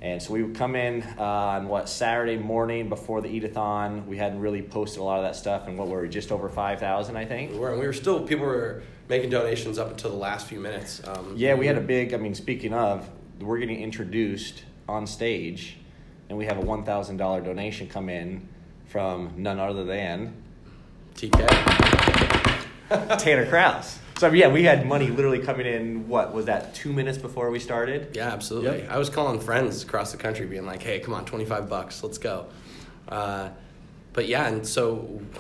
And 0.04 0.22
so 0.22 0.34
we 0.34 0.44
would 0.44 0.56
come 0.56 0.76
in 0.76 1.02
uh, 1.18 1.24
on 1.24 1.70
what 1.70 1.88
Saturday 1.88 2.38
morning 2.38 2.90
before 2.90 3.22
the 3.22 3.30
eatathon. 3.30 4.06
We 4.06 4.18
hadn't 4.18 4.42
really 4.42 4.62
posted 4.62 5.00
a 5.00 5.04
lot 5.04 5.20
of 5.20 5.24
that 5.24 5.38
stuff, 5.38 5.66
and 5.70 5.78
what 5.78 5.88
were 5.88 6.02
we 6.02 6.10
just 6.10 6.30
over 6.30 6.50
five 6.50 6.82
thousand, 6.82 7.16
I 7.16 7.24
think. 7.24 7.54
we 7.54 7.58
were, 7.60 7.80
we 7.80 7.88
were 7.88 7.94
still 7.94 8.20
people 8.22 8.46
were 8.46 8.84
making 9.08 9.30
donations 9.30 9.80
up 9.80 9.92
until 9.92 10.12
the 10.12 10.18
last 10.18 10.48
few 10.48 10.60
minutes. 10.60 11.02
Um, 11.08 11.36
Yeah, 11.38 11.56
we 11.56 11.68
had 11.68 11.78
a 11.78 11.82
big. 11.82 12.14
I 12.14 12.18
mean, 12.18 12.36
speaking 12.36 12.74
of, 12.74 13.10
we're 13.40 13.60
getting 13.60 13.80
introduced 13.80 14.66
on 14.90 15.08
stage, 15.08 15.78
and 16.28 16.38
we 16.38 16.46
have 16.48 16.58
a 16.58 16.62
one 16.62 16.84
thousand 16.84 17.16
dollar 17.16 17.40
donation 17.40 17.88
come 17.88 18.10
in 18.10 18.46
from 18.88 19.32
none 19.38 19.58
other 19.58 19.86
than 19.86 20.34
TK. 21.16 21.48
Tanner 23.20 23.46
Kraus. 23.46 24.00
So 24.18 24.32
yeah, 24.32 24.48
we 24.48 24.64
had 24.64 24.86
money 24.86 25.08
literally 25.08 25.40
coming 25.40 25.66
in. 25.66 26.08
What 26.08 26.34
was 26.34 26.46
that? 26.46 26.76
Two 26.76 26.94
minutes 26.94 27.18
before 27.18 27.50
we 27.50 27.60
started. 27.60 28.16
Yeah, 28.16 28.30
absolutely. 28.30 28.80
Yep. 28.80 28.92
I 28.92 28.98
was 28.98 29.10
calling 29.10 29.40
friends 29.40 29.84
across 29.84 30.12
the 30.12 30.18
country, 30.18 30.46
being 30.46 30.66
like, 30.66 30.82
"Hey, 30.82 31.00
come 31.00 31.14
on, 31.14 31.26
twenty 31.26 31.46
five 31.46 31.68
bucks, 31.68 32.04
let's 32.04 32.18
go." 32.18 32.46
Uh, 33.10 33.50
but 34.14 34.28
yeah, 34.28 34.48
and 34.48 34.66
so 34.66 34.98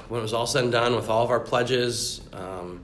when 0.09 0.19
it 0.19 0.23
was 0.23 0.33
all 0.33 0.47
said 0.47 0.63
and 0.63 0.71
done 0.71 0.95
with 0.95 1.09
all 1.09 1.23
of 1.23 1.29
our 1.29 1.39
pledges, 1.39 2.21
um, 2.33 2.81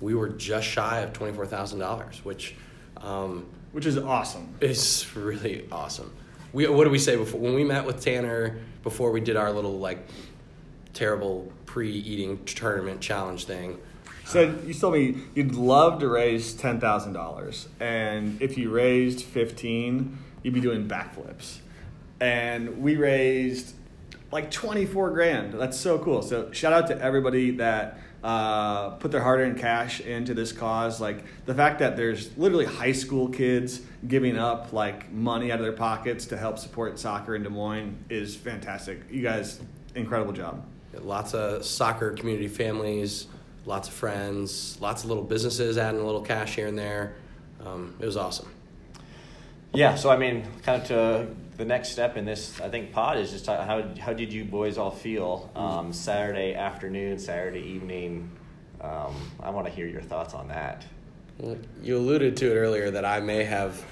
we 0.00 0.14
were 0.14 0.28
just 0.28 0.66
shy 0.68 1.00
of 1.00 1.12
twenty 1.12 1.32
four 1.32 1.46
thousand 1.46 1.78
dollars, 1.78 2.24
which 2.24 2.54
um, 2.98 3.46
which 3.72 3.86
is 3.86 3.96
awesome. 3.96 4.54
It's 4.60 5.16
really 5.16 5.66
awesome. 5.72 6.12
We 6.52 6.68
what 6.68 6.84
did 6.84 6.92
we 6.92 6.98
say 6.98 7.16
before 7.16 7.40
when 7.40 7.54
we 7.54 7.64
met 7.64 7.86
with 7.86 8.02
Tanner 8.02 8.58
before 8.82 9.10
we 9.10 9.20
did 9.20 9.36
our 9.36 9.50
little 9.50 9.78
like 9.78 10.06
terrible 10.92 11.50
pre 11.64 11.90
eating 11.90 12.44
tournament 12.44 13.00
challenge 13.00 13.46
thing? 13.46 13.78
So 14.30 14.56
you 14.64 14.74
told 14.74 14.94
me 14.94 15.16
you'd 15.34 15.56
love 15.56 15.98
to 16.00 16.08
raise 16.08 16.54
ten 16.54 16.78
thousand 16.78 17.14
dollars, 17.14 17.68
and 17.80 18.40
if 18.40 18.56
you 18.56 18.70
raised 18.70 19.24
fifteen, 19.24 20.18
you'd 20.44 20.54
be 20.54 20.60
doing 20.60 20.86
backflips. 20.86 21.58
And 22.20 22.80
we 22.80 22.94
raised 22.94 23.74
like 24.30 24.52
twenty 24.52 24.86
four 24.86 25.10
grand. 25.10 25.54
That's 25.54 25.76
so 25.76 25.98
cool. 25.98 26.22
So 26.22 26.52
shout 26.52 26.72
out 26.72 26.86
to 26.86 27.00
everybody 27.02 27.50
that 27.56 27.98
uh, 28.22 28.90
put 28.90 29.10
their 29.10 29.20
hard 29.20 29.40
earned 29.40 29.58
cash 29.58 30.00
into 30.00 30.32
this 30.32 30.52
cause. 30.52 31.00
Like 31.00 31.24
the 31.46 31.54
fact 31.54 31.80
that 31.80 31.96
there's 31.96 32.36
literally 32.38 32.66
high 32.66 32.92
school 32.92 33.28
kids 33.30 33.80
giving 34.06 34.38
up 34.38 34.72
like 34.72 35.10
money 35.10 35.50
out 35.50 35.58
of 35.58 35.64
their 35.64 35.72
pockets 35.72 36.26
to 36.26 36.36
help 36.36 36.60
support 36.60 37.00
soccer 37.00 37.34
in 37.34 37.42
Des 37.42 37.48
Moines 37.48 38.04
is 38.08 38.36
fantastic. 38.36 39.00
You 39.10 39.22
guys, 39.22 39.60
incredible 39.96 40.32
job. 40.32 40.64
Lots 40.94 41.34
of 41.34 41.64
soccer 41.64 42.12
community 42.12 42.48
families, 42.48 43.26
lots 43.66 43.88
of 43.88 43.94
friends, 43.94 44.78
lots 44.80 45.04
of 45.04 45.08
little 45.08 45.24
businesses 45.24 45.78
adding 45.78 46.00
a 46.00 46.04
little 46.04 46.22
cash 46.22 46.56
here 46.56 46.66
and 46.66 46.78
there. 46.78 47.14
Um, 47.64 47.94
it 48.00 48.06
was 48.06 48.16
awesome. 48.16 48.50
Yeah. 49.72 49.94
So 49.94 50.10
I 50.10 50.16
mean, 50.16 50.46
kind 50.62 50.82
of 50.82 50.88
to 50.88 51.26
the 51.56 51.64
next 51.64 51.90
step 51.90 52.16
in 52.16 52.24
this, 52.24 52.60
I 52.60 52.68
think 52.68 52.92
pod 52.92 53.18
is 53.18 53.30
just 53.30 53.46
how 53.46 53.84
how 54.00 54.12
did 54.12 54.32
you 54.32 54.44
boys 54.44 54.78
all 54.78 54.90
feel 54.90 55.50
um, 55.54 55.92
Saturday 55.92 56.54
afternoon, 56.54 57.18
Saturday 57.18 57.60
evening? 57.60 58.30
Um, 58.80 59.14
I 59.40 59.50
want 59.50 59.66
to 59.66 59.72
hear 59.72 59.86
your 59.86 60.00
thoughts 60.00 60.34
on 60.34 60.48
that. 60.48 60.84
You 61.82 61.96
alluded 61.96 62.36
to 62.38 62.50
it 62.50 62.54
earlier 62.54 62.90
that 62.90 63.04
I 63.04 63.20
may 63.20 63.44
have 63.44 63.84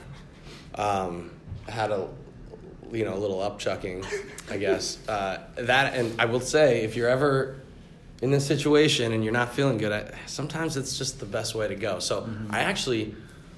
um, 0.74 1.30
had 1.68 1.90
a 1.90 2.08
you 2.90 3.04
know 3.04 3.14
a 3.14 3.20
little 3.20 3.38
upchucking, 3.38 4.06
I 4.50 4.56
guess. 4.56 4.98
Uh, 5.08 5.38
that 5.56 5.94
and 5.94 6.20
I 6.20 6.26
will 6.26 6.40
say, 6.40 6.82
if 6.82 6.96
you're 6.96 7.08
ever 7.08 7.56
in 8.20 8.30
this 8.30 8.46
situation 8.46 9.12
and 9.12 9.22
you're 9.22 9.32
not 9.32 9.54
feeling 9.54 9.78
good, 9.78 9.92
I, 9.92 10.18
sometimes 10.26 10.76
it's 10.76 10.98
just 10.98 11.20
the 11.20 11.26
best 11.26 11.54
way 11.54 11.68
to 11.68 11.74
go. 11.74 11.98
So 11.98 12.28
I 12.50 12.60
actually, 12.60 13.14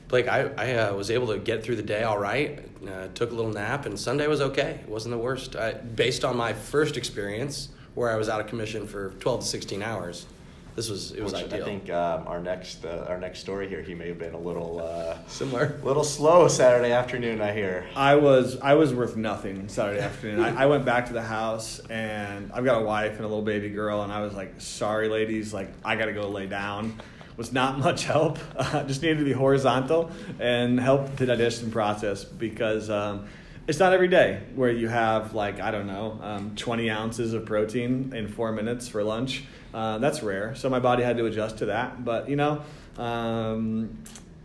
Blake, 0.08 0.28
I 0.28 0.50
I 0.56 0.74
uh, 0.74 0.94
was 0.94 1.10
able 1.10 1.28
to 1.28 1.38
get 1.38 1.62
through 1.62 1.76
the 1.76 1.82
day 1.82 2.02
all 2.02 2.18
right. 2.18 2.64
Uh, 2.86 3.08
took 3.14 3.30
a 3.30 3.34
little 3.34 3.52
nap, 3.52 3.84
and 3.84 3.98
Sunday 3.98 4.26
was 4.26 4.40
okay. 4.40 4.80
It 4.82 4.88
wasn't 4.88 5.12
the 5.12 5.18
worst. 5.18 5.54
I, 5.54 5.72
based 5.72 6.24
on 6.24 6.36
my 6.36 6.54
first 6.54 6.96
experience, 6.96 7.68
where 7.94 8.10
I 8.10 8.16
was 8.16 8.28
out 8.28 8.40
of 8.40 8.46
commission 8.46 8.86
for 8.86 9.10
12 9.20 9.40
to 9.40 9.46
16 9.46 9.82
hours, 9.82 10.26
this 10.76 10.88
was 10.88 11.12
it 11.12 11.22
was 11.22 11.32
Which 11.32 11.44
ideal. 11.44 11.62
I 11.62 11.64
think 11.64 11.90
um, 11.90 12.26
our 12.26 12.40
next 12.40 12.84
uh, 12.84 13.06
our 13.08 13.18
next 13.18 13.40
story 13.40 13.68
here, 13.68 13.82
he 13.82 13.94
may 13.94 14.08
have 14.08 14.18
been 14.18 14.34
a 14.34 14.38
little 14.38 14.80
uh, 14.80 15.16
Similar. 15.26 15.78
little 15.82 16.04
slow 16.04 16.48
Saturday 16.48 16.92
afternoon. 16.92 17.40
I 17.40 17.52
hear. 17.52 17.86
I 17.96 18.16
was 18.16 18.58
I 18.60 18.74
was 18.74 18.94
worth 18.94 19.16
nothing 19.16 19.68
Saturday 19.68 20.00
afternoon. 20.00 20.40
I, 20.40 20.62
I 20.62 20.66
went 20.66 20.84
back 20.84 21.06
to 21.06 21.12
the 21.12 21.22
house 21.22 21.80
and 21.90 22.52
I've 22.52 22.64
got 22.64 22.80
a 22.80 22.84
wife 22.84 23.16
and 23.16 23.20
a 23.20 23.28
little 23.28 23.42
baby 23.42 23.70
girl 23.70 24.02
and 24.02 24.12
I 24.12 24.22
was 24.22 24.34
like, 24.34 24.54
sorry 24.60 25.08
ladies, 25.08 25.52
like 25.52 25.70
I 25.84 25.96
gotta 25.96 26.12
go 26.12 26.28
lay 26.28 26.46
down. 26.46 27.00
Was 27.36 27.52
not 27.54 27.78
much 27.78 28.04
help. 28.04 28.38
Uh, 28.54 28.82
just 28.86 29.00
needed 29.00 29.18
to 29.18 29.24
be 29.24 29.32
horizontal 29.32 30.10
and 30.38 30.78
help 30.78 31.16
the 31.16 31.24
digestion 31.24 31.70
process 31.70 32.22
because 32.22 32.90
um, 32.90 33.26
it's 33.70 33.78
not 33.78 33.92
every 33.92 34.08
day 34.08 34.42
where 34.56 34.72
you 34.72 34.88
have 34.88 35.32
like 35.32 35.60
I 35.60 35.70
don't 35.70 35.86
know 35.86 36.18
um, 36.22 36.56
20 36.56 36.90
ounces 36.90 37.34
of 37.34 37.46
protein 37.46 38.12
in 38.16 38.26
four 38.26 38.50
minutes 38.50 38.88
for 38.88 39.04
lunch. 39.04 39.44
Uh, 39.72 39.98
that's 39.98 40.24
rare. 40.24 40.56
So 40.56 40.68
my 40.68 40.80
body 40.80 41.04
had 41.04 41.16
to 41.18 41.26
adjust 41.26 41.58
to 41.58 41.66
that. 41.66 42.04
But 42.04 42.28
you 42.28 42.36
know. 42.36 42.62
Um, 42.98 43.96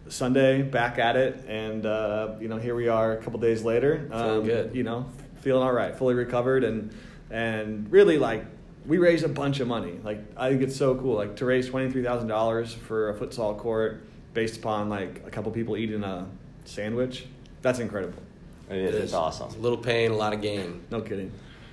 Sunday, 0.08 0.62
back 0.62 1.00
at 1.00 1.16
it, 1.16 1.44
and 1.48 1.84
uh, 1.84 2.36
you 2.40 2.48
know 2.48 2.58
here 2.58 2.76
we 2.76 2.88
are 2.88 3.14
a 3.14 3.18
couple 3.24 3.40
days 3.40 3.64
later. 3.64 4.08
Um, 4.12 4.22
Feeling 4.22 4.46
good. 4.46 4.76
You 4.76 4.84
know, 4.84 5.08
feeling 5.42 5.64
all 5.64 5.74
right, 5.74 5.96
fully 5.96 6.14
recovered, 6.14 6.64
and 6.64 6.96
and 7.32 7.92
really 7.92 8.20
like 8.20 8.46
we 8.86 9.00
raised 9.00 9.26
a 9.26 9.28
bunch 9.28 9.60
of 9.62 9.68
money. 9.68 10.00
Like 10.04 10.20
I 10.38 10.52
think 10.52 10.62
it's 10.62 10.76
so 10.76 10.94
cool. 10.94 11.16
Like 11.16 11.38
to 11.38 11.46
raise 11.46 11.68
twenty 11.68 11.92
three 11.92 12.04
thousand 12.04 12.28
dollars 12.28 12.72
for 12.72 13.10
a 13.10 13.16
futsal 13.16 13.58
court 13.58 14.06
based 14.36 14.58
upon 14.58 14.88
like 14.88 15.24
a 15.26 15.32
couple 15.32 15.52
people 15.52 15.76
eating 15.76 16.04
a 16.04 16.28
sandwich. 16.66 17.26
That's 17.64 17.80
incredible. 17.80 18.22
It 18.70 18.78
is. 18.78 18.96
It's 18.96 19.14
awesome. 19.14 19.54
A 19.54 19.58
little 19.58 19.78
pain, 19.78 20.12
a 20.12 20.16
lot 20.16 20.34
of 20.34 20.42
gain. 20.42 20.84
No 20.92 21.02
kidding. 21.02 21.32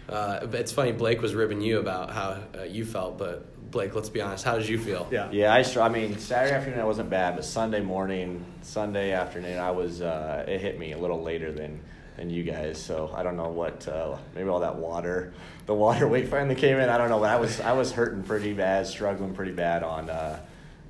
Uh, 0.08 0.46
it's 0.52 0.72
funny. 0.72 0.92
Blake 0.92 1.22
was 1.22 1.34
ribbing 1.34 1.60
you 1.60 1.78
about 1.78 2.10
how 2.10 2.42
uh, 2.58 2.64
you 2.64 2.84
felt, 2.84 3.18
but 3.18 3.70
Blake, 3.70 3.94
let's 3.94 4.10
be 4.10 4.20
honest. 4.20 4.44
How 4.44 4.58
did 4.58 4.68
you 4.68 4.78
feel? 4.78 5.08
Yeah. 5.10 5.30
Yeah, 5.30 5.54
I, 5.54 5.64
I 5.80 5.88
mean, 5.88 6.18
Saturday 6.18 6.54
afternoon 6.54 6.80
I 6.80 6.84
wasn't 6.84 7.08
bad, 7.08 7.36
but 7.36 7.44
Sunday 7.44 7.80
morning, 7.80 8.44
Sunday 8.60 9.12
afternoon, 9.12 9.58
I 9.58 9.70
was. 9.70 10.02
Uh, 10.02 10.44
it 10.46 10.60
hit 10.60 10.78
me 10.78 10.92
a 10.92 10.98
little 10.98 11.22
later 11.22 11.50
than 11.50 11.80
than 12.16 12.28
you 12.28 12.42
guys. 12.42 12.82
So 12.82 13.10
I 13.14 13.22
don't 13.22 13.36
know 13.36 13.48
what. 13.48 13.88
Uh, 13.88 14.18
maybe 14.34 14.48
all 14.48 14.60
that 14.60 14.76
water, 14.76 15.32
the 15.66 15.74
water 15.74 16.06
weight 16.08 16.28
finally 16.28 16.54
came 16.56 16.78
in. 16.78 16.90
I 16.90 16.98
don't 16.98 17.08
know, 17.08 17.20
but 17.20 17.30
I 17.30 17.36
was 17.36 17.60
I 17.60 17.72
was 17.72 17.92
hurting 17.92 18.24
pretty 18.24 18.52
bad, 18.52 18.86
struggling 18.86 19.34
pretty 19.34 19.52
bad 19.52 19.82
on, 19.82 20.10
uh, 20.10 20.40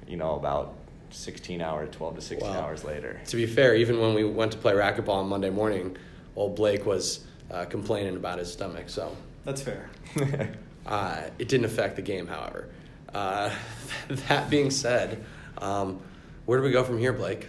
you 0.08 0.16
know, 0.16 0.34
about 0.34 0.74
sixteen 1.12 1.60
hours, 1.60 1.88
twelve 1.92 2.14
to 2.16 2.20
sixteen 2.20 2.50
Wow. 2.52 2.62
hours 2.62 2.84
later. 2.84 3.20
To 3.26 3.36
be 3.36 3.46
fair, 3.46 3.74
even 3.76 4.00
when 4.00 4.14
we 4.14 4.24
went 4.24 4.52
to 4.52 4.58
play 4.58 4.72
racquetball 4.72 5.08
on 5.16 5.28
Monday 5.28 5.50
morning, 5.50 5.96
old 6.36 6.56
Blake 6.56 6.84
was 6.86 7.24
uh, 7.50 7.64
complaining 7.66 8.16
about 8.16 8.38
his 8.38 8.52
stomach. 8.52 8.88
So 8.88 9.16
That's 9.44 9.62
fair. 9.62 9.90
uh, 10.86 11.22
it 11.38 11.48
didn't 11.48 11.66
affect 11.66 11.96
the 11.96 12.02
game, 12.02 12.26
however. 12.26 12.68
Uh, 13.12 13.50
that 14.08 14.48
being 14.50 14.70
said, 14.70 15.24
um, 15.58 16.00
where 16.46 16.58
do 16.58 16.64
we 16.64 16.70
go 16.72 16.82
from 16.82 16.98
here, 16.98 17.12
Blake? 17.12 17.46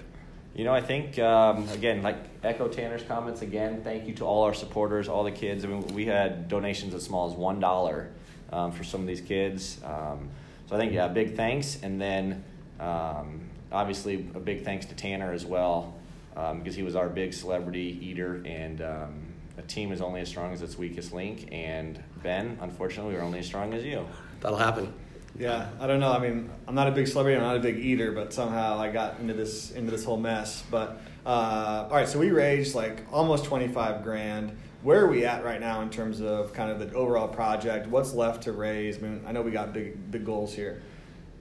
You 0.56 0.66
know, 0.66 0.74
I 0.74 0.82
think 0.82 1.18
um, 1.18 1.68
again, 1.70 2.04
like 2.04 2.18
echo 2.44 2.68
Tanner's 2.68 3.02
comments 3.04 3.42
again. 3.42 3.82
Thank 3.84 4.08
you 4.08 4.14
to 4.16 4.26
all 4.26 4.44
our 4.44 4.54
supporters, 4.54 5.08
all 5.08 5.24
the 5.24 5.32
kids. 5.32 5.66
I 5.66 5.68
mean, 5.68 5.88
we 5.96 6.06
had 6.06 6.48
donations 6.48 6.94
as 6.94 7.04
small 7.04 7.28
as 7.30 7.36
one 7.36 7.60
dollar 7.60 8.12
um, 8.52 8.72
for 8.72 8.84
some 8.84 9.02
of 9.02 9.08
these 9.08 9.22
kids. 9.22 9.80
Um, 9.84 10.30
so 10.70 10.76
I 10.76 10.80
think 10.80 10.94
yeah, 10.94 11.08
big 11.08 11.36
thanks, 11.36 11.80
and 11.82 12.00
then 12.00 12.44
um, 12.80 13.42
obviously 13.74 14.30
a 14.36 14.40
big 14.40 14.64
thanks 14.64 14.86
to 14.86 14.96
Tanner 14.96 15.34
as 15.34 15.46
well 15.46 15.96
um, 16.38 16.60
because 16.60 16.76
he 16.76 16.84
was 16.84 16.96
our 16.96 17.10
big 17.10 17.34
celebrity 17.34 17.98
eater, 18.02 18.42
and 18.46 18.82
um, 18.82 19.34
a 19.58 19.62
team 19.64 19.92
is 19.92 20.02
only 20.02 20.22
as 20.22 20.30
strong 20.30 20.54
as 20.54 20.62
its 20.62 20.78
weakest 20.78 21.14
link. 21.14 21.50
And 21.52 22.02
Ben, 22.22 22.58
unfortunately, 22.62 23.14
we 23.14 23.20
were 23.20 23.26
only 23.26 23.40
as 23.40 23.46
strong 23.46 23.74
as 23.74 23.84
you. 23.84 24.08
That'll 24.40 24.58
happen. 24.58 24.94
Yeah, 25.38 25.70
I 25.80 25.88
don't 25.88 26.00
know. 26.00 26.12
I 26.12 26.20
mean, 26.20 26.50
I'm 26.68 26.76
not 26.76 26.88
a 26.88 26.92
big 26.92 27.08
celebrity. 27.08 27.38
I'm 27.38 27.44
not 27.44 27.58
a 27.58 27.60
big 27.60 27.80
eater, 27.80 28.12
but 28.12 28.34
somehow 28.34 28.80
I 28.80 28.92
got 28.92 29.20
into 29.20 29.34
this 29.34 29.72
into 29.72 29.90
this 29.90 30.06
whole 30.06 30.18
mess. 30.18 30.64
But 30.70 31.02
uh, 31.26 31.88
all 31.90 31.96
right, 31.96 32.08
so 32.08 32.20
we 32.20 32.30
raised 32.30 32.76
like 32.76 33.02
almost 33.12 33.46
25 33.46 34.04
grand. 34.04 34.56
where 34.84 35.04
are 35.04 35.08
we 35.08 35.26
at 35.26 35.44
right 35.44 35.60
now 35.60 35.82
in 35.82 35.90
terms 35.90 36.22
of 36.22 36.54
kind 36.54 36.70
of 36.70 36.78
the 36.78 36.96
overall 36.96 37.28
project? 37.28 37.88
What's 37.88 38.14
left 38.14 38.44
to 38.44 38.52
raise? 38.52 38.98
I 38.98 39.02
mean, 39.02 39.24
I 39.26 39.32
know 39.32 39.42
we 39.42 39.50
got 39.50 39.74
big 39.74 40.12
big 40.12 40.24
goals 40.24 40.54
here. 40.54 40.84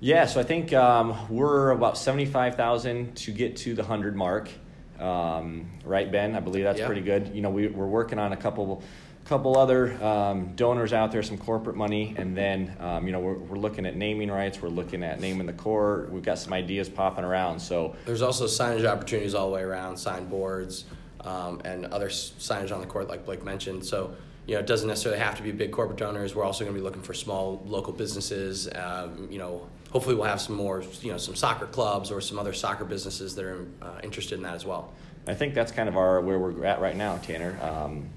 Yeah, 0.04 0.26
so 0.26 0.40
I 0.40 0.42
think 0.42 0.72
um, 0.72 1.16
we're 1.28 1.70
about 1.70 1.96
seventy-five 1.96 2.56
thousand 2.56 3.14
to 3.18 3.30
get 3.30 3.56
to 3.58 3.72
the 3.72 3.84
hundred 3.84 4.16
mark. 4.16 4.50
Um, 4.98 5.70
right, 5.84 6.10
Ben? 6.10 6.34
I 6.34 6.40
believe 6.40 6.64
that's 6.64 6.80
Yeah. 6.80 6.86
pretty 6.86 7.02
good. 7.02 7.30
You 7.32 7.40
know, 7.40 7.50
we, 7.50 7.68
we're 7.68 7.86
working 7.86 8.18
on 8.18 8.32
a 8.32 8.36
couple, 8.36 8.82
couple 9.26 9.56
other 9.56 9.92
um, 10.02 10.56
donors 10.56 10.92
out 10.92 11.12
there, 11.12 11.22
some 11.22 11.38
corporate 11.38 11.76
money, 11.76 12.16
and 12.18 12.36
then 12.36 12.76
um, 12.80 13.06
you 13.06 13.12
know 13.12 13.20
we're, 13.20 13.34
we're 13.34 13.56
looking 13.58 13.86
at 13.86 13.94
naming 13.94 14.28
rights. 14.28 14.60
We're 14.60 14.70
looking 14.70 15.04
at 15.04 15.20
naming 15.20 15.46
the 15.46 15.52
court. 15.52 16.10
We've 16.10 16.24
got 16.24 16.40
some 16.40 16.52
ideas 16.52 16.88
popping 16.88 17.24
around. 17.24 17.60
So 17.60 17.94
There's 18.04 18.22
also 18.22 18.46
signage 18.46 18.84
opportunities 18.84 19.36
all 19.36 19.50
the 19.50 19.54
way 19.54 19.62
around, 19.62 19.96
sign 19.98 20.24
boards, 20.28 20.84
um, 21.20 21.60
and 21.64 21.86
other 21.86 22.08
signage 22.08 22.74
on 22.74 22.80
the 22.80 22.88
court, 22.88 23.06
like 23.06 23.24
Blake 23.24 23.44
mentioned. 23.44 23.86
So, 23.86 24.16
you 24.48 24.54
know, 24.54 24.60
it 24.62 24.66
doesn't 24.66 24.88
necessarily 24.88 25.20
have 25.20 25.36
to 25.36 25.44
be 25.44 25.52
big 25.52 25.70
corporate 25.70 26.00
donors. 26.00 26.34
We're 26.34 26.42
also 26.42 26.64
going 26.64 26.74
to 26.74 26.80
be 26.80 26.82
looking 26.84 27.02
for 27.02 27.14
small 27.14 27.62
local 27.64 27.92
businesses. 27.92 28.68
Um, 28.74 29.28
you 29.30 29.38
know, 29.38 29.68
hopefully 29.92 30.14
we'll 30.14 30.24
have 30.24 30.40
some 30.40 30.56
more, 30.56 30.82
you 31.02 31.12
know, 31.12 31.18
some 31.18 31.34
soccer 31.34 31.66
clubs 31.66 32.10
or 32.10 32.20
some 32.20 32.38
other 32.38 32.52
soccer 32.52 32.84
businesses 32.84 33.34
that 33.34 33.44
are 33.44 33.66
uh, 33.82 34.00
interested 34.02 34.36
in 34.36 34.42
that 34.42 34.54
as 34.54 34.64
well. 34.64 34.92
I 35.26 35.34
think 35.34 35.54
that's 35.54 35.70
kind 35.70 35.88
of 35.88 35.96
our 35.96 36.20
where 36.20 36.38
we're 36.38 36.64
at 36.64 36.80
right 36.80 36.96
now, 36.96 37.18
Tanner. 37.18 37.56
Um, 37.62 38.08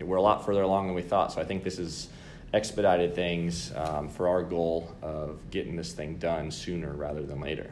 we're 0.00 0.16
a 0.16 0.22
lot 0.22 0.44
further 0.46 0.62
along 0.62 0.86
than 0.86 0.94
we 0.96 1.02
thought. 1.02 1.32
So 1.32 1.40
I 1.40 1.44
think 1.44 1.64
this 1.64 1.78
is 1.78 2.08
expedited 2.54 3.14
things 3.14 3.72
um, 3.74 4.08
for 4.08 4.28
our 4.28 4.42
goal 4.42 4.90
of 5.02 5.38
getting 5.50 5.76
this 5.76 5.92
thing 5.92 6.16
done 6.16 6.50
sooner 6.50 6.92
rather 6.92 7.22
than 7.22 7.40
later. 7.40 7.68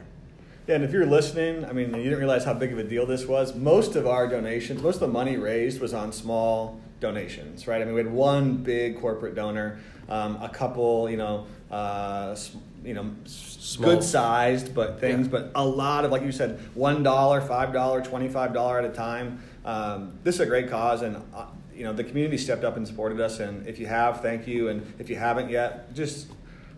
Yeah, 0.67 0.75
and 0.75 0.83
if 0.83 0.91
you're 0.91 1.05
listening, 1.05 1.63
I 1.65 1.71
mean, 1.73 1.93
you 1.95 2.03
didn't 2.03 2.17
realize 2.19 2.43
how 2.43 2.53
big 2.55 2.73
of 2.73 2.79
a 2.79 2.83
deal 2.83 3.05
this 3.05 3.25
was. 3.25 3.55
Most 3.55 3.95
of 3.95 4.05
our 4.07 4.27
donations, 4.27 4.81
most 4.81 4.95
of 4.95 5.01
the 5.01 5.07
money 5.07 5.37
raised 5.37 5.79
was 5.79 5.93
on 5.93 6.11
small 6.11 6.79
donations, 6.99 7.67
right? 7.67 7.81
I 7.81 7.85
mean, 7.85 7.93
we 7.93 8.01
had 8.01 8.11
one 8.11 8.57
big 8.57 8.99
corporate 8.99 9.35
donor, 9.35 9.79
um, 10.09 10.37
a 10.41 10.49
couple, 10.49 11.07
you 11.09 11.17
know, 11.17 11.45
uh, 11.71 12.29
s- 12.31 12.55
you 12.85 12.93
know, 12.93 13.09
Small. 13.25 13.91
good 13.95 14.03
sized, 14.03 14.73
but 14.75 14.99
things, 14.99 15.27
Yeah. 15.27 15.31
but 15.31 15.51
a 15.55 15.65
lot 15.65 16.05
of, 16.05 16.11
like 16.11 16.21
you 16.23 16.31
said, 16.31 16.59
one 16.75 17.03
dollar, 17.03 17.41
five 17.41 17.73
dollar, 17.73 18.01
twenty 18.01 18.29
five 18.29 18.53
dollar 18.53 18.79
at 18.79 18.85
a 18.85 18.89
time. 18.93 19.39
Um, 19.65 20.13
this 20.23 20.35
is 20.35 20.41
a 20.41 20.45
great 20.45 20.69
cause, 20.69 21.01
and 21.01 21.17
uh, 21.35 21.45
you 21.75 21.83
know, 21.83 21.91
the 21.93 22.03
community 22.03 22.37
stepped 22.37 22.63
up 22.63 22.77
and 22.77 22.87
supported 22.87 23.19
us. 23.19 23.39
And 23.39 23.67
if 23.67 23.79
you 23.79 23.87
have, 23.87 24.21
thank 24.21 24.47
you. 24.47 24.69
And 24.69 24.93
if 24.99 25.09
you 25.09 25.15
haven't 25.17 25.49
yet, 25.49 25.93
just 25.93 26.27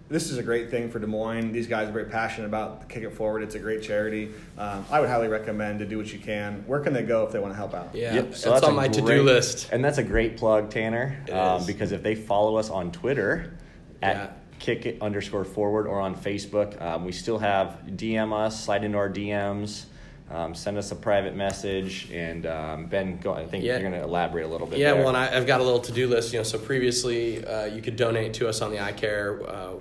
this 0.10 0.32
is 0.32 0.38
a 0.38 0.44
great 0.44 0.72
thing 0.72 0.90
for 0.90 1.00
Des 1.00 1.06
Moines. 1.06 1.52
These 1.52 1.68
guys 1.68 1.90
are 1.90 1.92
very 1.92 2.06
passionate 2.06 2.48
about 2.48 2.88
Kick 2.88 3.04
It 3.04 3.12
Forward. 3.14 3.44
It's 3.44 3.56
a 3.56 3.60
great 3.60 3.84
charity. 3.84 4.32
Um, 4.58 4.86
I 4.90 5.02
would 5.02 5.10
highly 5.10 5.28
recommend 5.28 5.80
to 5.80 5.86
do 5.86 5.98
what 5.98 6.12
you 6.14 6.18
can. 6.20 6.64
Where 6.66 6.80
can 6.80 6.94
they 6.94 7.04
go 7.04 7.26
if 7.26 7.34
they 7.34 7.40
want 7.40 7.52
to 7.52 7.58
help 7.58 7.74
out? 7.74 7.90
Yeah, 7.94 8.14
Yep, 8.16 8.26
that's, 8.30 8.42
so 8.42 8.54
on 8.66 8.74
my 8.74 8.88
to-do 8.88 9.22
list. 9.22 9.68
And 9.74 9.84
that's 9.84 9.98
a 9.98 10.04
great 10.04 10.38
plug, 10.38 10.70
Tanner, 10.70 11.22
It 11.28 11.32
um, 11.32 11.60
is. 11.60 11.68
because 11.68 11.92
if 11.92 12.04
they 12.04 12.16
follow 12.16 12.56
us 12.56 12.70
on 12.70 12.94
Twitter 12.94 13.54
at 14.02 14.16
Yeah. 14.16 14.30
Kick 14.68 14.86
it 14.86 15.02
underscore 15.02 15.46
forward 15.46 15.88
or 15.88 16.02
on 16.02 16.14
Facebook, 16.14 16.80
um, 16.82 17.06
we 17.06 17.14
still 17.14 17.40
have 17.40 17.80
DM 17.92 18.34
us, 18.38 18.66
slide 18.66 18.84
into 18.84 18.98
our 18.98 19.10
DMs, 19.10 19.86
um, 20.30 20.54
send 20.54 20.78
us 20.78 20.92
a 20.92 20.96
private 20.96 21.38
message, 21.38 22.12
and 22.12 22.46
um, 22.46 22.86
Ben, 22.88 23.18
go. 23.20 23.34
I 23.34 23.46
think 23.46 23.64
Yeah. 23.64 23.80
you're 23.80 23.90
going 23.90 23.94
to 24.02 24.04
elaborate 24.06 24.44
a 24.44 24.48
little 24.50 24.68
bit. 24.68 24.78
Yeah, 24.78 24.92
there. 24.92 25.00
well, 25.00 25.08
and 25.08 25.16
I, 25.16 25.38
I've 25.38 25.48
got 25.48 25.62
a 25.62 25.64
little 25.64 25.80
to-do 25.80 26.10
list. 26.10 26.34
You 26.34 26.40
know, 26.40 26.44
so 26.44 26.58
previously 26.60 27.46
uh, 27.46 27.64
you 27.68 27.82
could 27.82 27.96
donate 27.96 28.34
to 28.34 28.50
us 28.50 28.62
on 28.62 28.72
the 28.72 28.78
iCare 28.78 29.48
uh, 29.48 29.74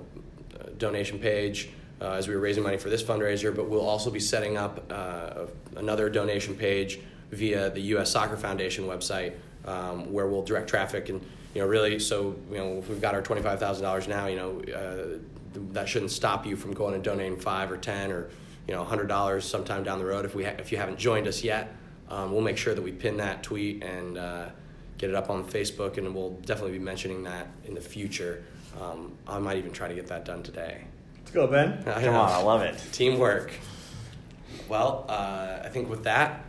donation 0.79 1.18
page 1.18 1.70
uh, 2.01 2.12
as 2.12 2.29
we 2.29 2.37
were 2.37 2.40
raising 2.40 2.62
money 2.62 2.77
for 2.77 2.88
this 2.88 3.03
fundraiser, 3.03 3.55
but 3.55 3.68
we'll 3.68 3.81
also 3.88 4.09
be 4.09 4.20
setting 4.20 4.57
up 4.57 4.85
uh, 4.92 5.46
another 5.75 6.09
donation 6.09 6.55
page 6.55 7.01
via 7.33 7.70
the 7.70 7.81
U.S. 7.96 8.12
Soccer 8.12 8.37
Foundation 8.37 8.85
website, 8.85 9.33
um, 9.64 10.12
where 10.12 10.29
we'll 10.29 10.44
direct 10.44 10.68
traffic 10.68 11.09
and 11.09 11.20
you 11.57 11.62
know 11.62 11.69
really. 11.69 11.99
So 11.99 12.37
you 12.51 12.59
know, 12.59 12.77
if 12.77 12.88
we've 12.90 13.01
got 13.01 13.14
our 13.14 13.23
twenty-five 13.23 13.59
thousand 13.59 13.83
dollars 13.83 14.07
now. 14.07 14.27
You 14.27 14.37
know, 14.37 14.61
uh, 14.75 15.19
that 15.73 15.88
shouldn't 15.88 16.11
stop 16.11 16.45
you 16.45 16.55
from 16.55 16.75
going 16.75 16.92
and 16.92 17.03
donating 17.03 17.38
five 17.38 17.73
or 17.73 17.79
ten 17.79 18.12
or 18.12 18.29
you 18.69 18.75
know 18.75 18.85
hundred 18.85 19.07
dollars 19.09 19.47
sometime 19.47 19.83
down 19.83 19.99
the 19.99 20.05
road. 20.05 20.27
If 20.27 20.35
we 20.35 20.45
ha- 20.45 20.57
if 20.59 20.71
you 20.71 20.77
haven't 20.77 20.99
joined 20.99 21.27
us 21.27 21.42
yet, 21.42 21.75
um, 22.11 22.31
we'll 22.31 22.42
make 22.42 22.59
sure 22.59 22.75
that 22.75 22.83
we 22.83 22.92
pin 22.92 23.16
that 23.16 23.42
tweet 23.42 23.83
and. 23.83 24.19
Uh, 24.19 24.49
get 24.99 25.11
it 25.11 25.14
up 25.14 25.29
on 25.29 25.45
Facebook, 25.45 25.99
and 25.99 26.14
we'll 26.14 26.31
definitely 26.47 26.73
be 26.73 26.83
mentioning 26.83 27.25
that 27.25 27.49
in 27.66 27.75
the 27.75 27.81
future. 27.83 28.42
Um, 28.81 29.12
I 29.29 29.38
might 29.38 29.59
even 29.59 29.71
try 29.71 29.88
to 29.88 29.95
get 29.95 30.07
that 30.07 30.25
done 30.25 30.42
today. 30.42 30.85
Let's 31.19 31.33
go, 31.33 31.47
Ben. 31.47 31.83
I 31.87 32.03
Come 32.03 32.14
know. 32.14 32.21
on, 32.21 32.33
I 32.33 32.40
love 32.40 32.62
it. 32.62 32.83
Teamwork. 32.92 33.53
Well, 34.71 35.05
uh, 35.07 35.59
I 35.62 35.69
think 35.69 35.90
with 35.90 36.05
that, 36.05 36.47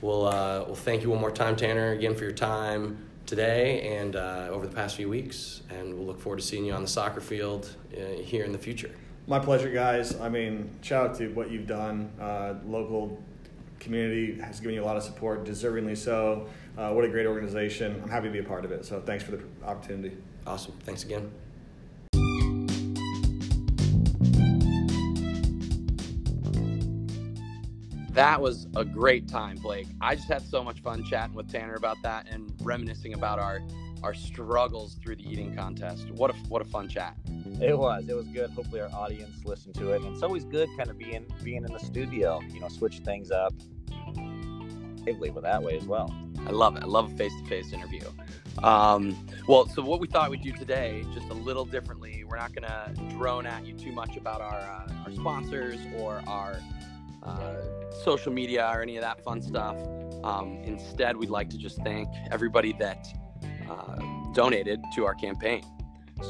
we'll 0.00 0.26
uh, 0.26 0.64
we'll 0.66 0.74
thank 0.74 1.04
you 1.04 1.10
one 1.10 1.20
more 1.20 1.30
time, 1.30 1.54
Tanner, 1.54 1.92
again 1.92 2.16
for 2.16 2.24
your 2.24 2.32
time 2.32 3.05
today 3.26 3.96
and 3.98 4.16
uh, 4.16 4.48
over 4.50 4.66
the 4.66 4.74
past 4.74 4.96
few 4.96 5.08
weeks, 5.08 5.62
and 5.70 5.94
we'll 5.94 6.06
look 6.06 6.20
forward 6.20 6.40
to 6.40 6.46
seeing 6.46 6.64
you 6.64 6.72
on 6.72 6.82
the 6.82 6.88
soccer 6.88 7.20
field 7.20 7.74
uh, 7.94 8.22
here 8.22 8.44
in 8.44 8.52
the 8.52 8.58
future. 8.58 8.90
My 9.26 9.38
pleasure, 9.38 9.70
guys. 9.70 10.18
I 10.20 10.28
mean, 10.28 10.70
shout 10.82 11.10
out 11.10 11.18
to 11.18 11.28
what 11.28 11.50
you've 11.50 11.66
done. 11.66 12.10
Uh, 12.20 12.54
local 12.64 13.20
community 13.80 14.40
has 14.40 14.60
given 14.60 14.74
you 14.74 14.82
a 14.82 14.86
lot 14.86 14.96
of 14.96 15.02
support, 15.02 15.44
deservingly 15.44 15.96
so. 15.96 16.48
Uh, 16.78 16.92
what 16.92 17.04
a 17.04 17.08
great 17.08 17.26
organization. 17.26 18.00
I'm 18.02 18.08
happy 18.08 18.28
to 18.28 18.32
be 18.32 18.38
a 18.38 18.44
part 18.44 18.64
of 18.64 18.72
it. 18.72 18.84
So 18.84 19.00
thanks 19.00 19.24
for 19.24 19.32
the 19.32 19.42
opportunity. 19.64 20.16
Awesome. 20.46 20.74
Thanks 20.84 21.04
again. 21.04 21.30
That 28.16 28.40
was 28.40 28.66
a 28.74 28.82
great 28.82 29.28
time, 29.28 29.58
Blake. 29.58 29.88
I 30.00 30.14
just 30.14 30.26
had 30.26 30.40
so 30.40 30.64
much 30.64 30.80
fun 30.80 31.04
chatting 31.04 31.34
with 31.34 31.52
Tanner 31.52 31.74
about 31.74 31.98
that 32.02 32.26
and 32.30 32.50
reminiscing 32.62 33.12
about 33.12 33.38
our 33.38 33.60
our 34.02 34.14
struggles 34.14 34.94
through 35.02 35.16
the 35.16 35.30
eating 35.30 35.54
contest. 35.54 36.10
What 36.12 36.30
a 36.30 36.34
what 36.48 36.62
a 36.62 36.64
fun 36.64 36.88
chat. 36.88 37.14
It 37.60 37.76
was. 37.76 38.08
It 38.08 38.16
was 38.16 38.26
good. 38.28 38.48
Hopefully, 38.52 38.80
our 38.80 38.88
audience 38.88 39.44
listened 39.44 39.74
to 39.74 39.92
it. 39.92 40.00
And 40.00 40.14
it's 40.14 40.22
always 40.22 40.46
good, 40.46 40.70
kind 40.78 40.88
of 40.88 40.96
being 40.96 41.26
being 41.44 41.62
in 41.62 41.70
the 41.70 41.78
studio. 41.78 42.40
You 42.48 42.60
know, 42.60 42.68
switch 42.68 43.00
things 43.00 43.30
up. 43.30 43.52
Lively 45.04 45.28
with 45.28 45.44
that 45.44 45.62
way 45.62 45.76
as 45.76 45.84
well. 45.84 46.10
I 46.46 46.52
love 46.52 46.74
it. 46.78 46.84
I 46.84 46.86
love 46.86 47.12
a 47.12 47.16
face 47.18 47.32
to 47.42 47.46
face 47.46 47.74
interview. 47.74 48.00
Um, 48.62 49.14
well, 49.46 49.68
so 49.68 49.82
what 49.82 50.00
we 50.00 50.06
thought 50.06 50.30
we'd 50.30 50.40
do 50.40 50.52
today, 50.52 51.04
just 51.12 51.28
a 51.28 51.34
little 51.34 51.66
differently. 51.66 52.24
We're 52.26 52.38
not 52.38 52.54
going 52.54 52.66
to 52.66 53.14
drone 53.14 53.44
at 53.44 53.66
you 53.66 53.74
too 53.74 53.92
much 53.92 54.16
about 54.16 54.40
our 54.40 54.58
uh, 54.58 55.04
our 55.04 55.12
sponsors 55.12 55.76
or 55.98 56.22
our 56.26 56.56
uh, 57.26 57.54
social 58.04 58.32
media 58.32 58.70
or 58.72 58.82
any 58.82 58.96
of 58.96 59.02
that 59.02 59.22
fun 59.24 59.42
stuff. 59.42 59.76
Um, 60.24 60.58
instead, 60.64 61.16
we'd 61.16 61.30
like 61.30 61.50
to 61.50 61.58
just 61.58 61.82
thank 61.82 62.08
everybody 62.30 62.72
that 62.74 63.06
uh, 63.70 63.96
donated 64.32 64.80
to 64.94 65.04
our 65.04 65.14
campaign. 65.14 65.62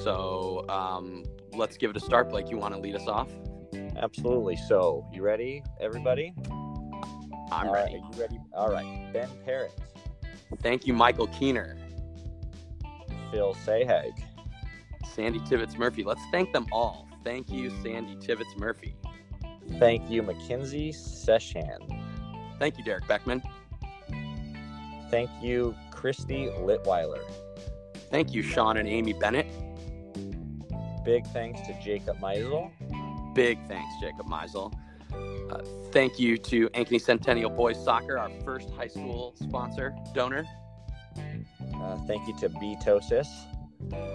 So 0.04 0.64
um, 0.68 1.24
let's 1.52 1.76
give 1.76 1.90
it 1.90 1.96
a 1.96 2.00
start. 2.00 2.30
Blake, 2.30 2.50
you 2.50 2.58
want 2.58 2.74
to 2.74 2.80
lead 2.80 2.94
us 2.94 3.06
off? 3.06 3.30
Absolutely. 3.96 4.56
So, 4.56 5.06
you 5.12 5.22
ready, 5.22 5.62
everybody? 5.80 6.34
I'm 7.50 7.68
All 7.68 7.74
ready. 7.74 7.94
Are 7.94 7.98
you 7.98 8.20
ready? 8.20 8.40
All 8.52 8.70
right. 8.70 9.12
Ben 9.12 9.28
Parrott, 9.44 9.72
Thank 10.62 10.86
you, 10.86 10.92
Michael 10.92 11.28
Kuehner, 11.28 11.76
Phil 13.30 13.54
Sahag, 13.66 14.12
Sandy 15.14 15.40
Tibbetts 15.40 15.76
Murphy. 15.76 16.04
Let's 16.04 16.22
thank 16.30 16.52
them 16.52 16.66
all. 16.72 17.08
Thank 17.24 17.50
you, 17.50 17.70
Sandy 17.82 18.16
Tibbetts 18.16 18.56
Murphy. 18.56 18.96
Thank 19.78 20.10
you, 20.10 20.22
Mackenzie 20.22 20.92
Seshan. 20.92 21.78
Thank 22.58 22.78
you, 22.78 22.84
Derek 22.84 23.06
Beckman. 23.06 23.42
Thank 25.10 25.30
you, 25.40 25.74
Christy 25.90 26.46
Litweiler. 26.46 27.22
Thank 28.10 28.32
you, 28.32 28.42
Sean 28.42 28.76
and 28.76 28.88
Amy 28.88 29.12
Bennett. 29.12 29.46
Big 31.04 31.26
thanks 31.28 31.60
to 31.66 31.78
Jacob 31.82 32.18
Meisel. 32.18 32.70
Big 33.34 33.58
thanks, 33.68 33.92
Jacob 34.00 34.26
Meisel. 34.26 34.72
Uh, 35.50 35.62
thank 35.92 36.18
you 36.18 36.36
to 36.36 36.68
Ankeny 36.70 37.00
Centennial 37.00 37.50
Boys 37.50 37.82
Soccer, 37.82 38.18
our 38.18 38.30
first 38.44 38.70
high 38.70 38.88
school 38.88 39.34
sponsor, 39.40 39.94
donor. 40.14 40.44
Uh, 41.16 41.96
thank 42.06 42.26
you 42.26 42.36
to 42.38 42.48
B 42.48 42.76
Tosis. 42.82 43.28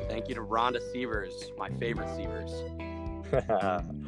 Thank 0.10 0.28
you 0.28 0.36
to 0.36 0.42
Rhonda 0.42 0.80
Sievers, 0.92 1.52
my 1.58 1.70
favorite 1.70 2.10
Sievers. 2.16 2.52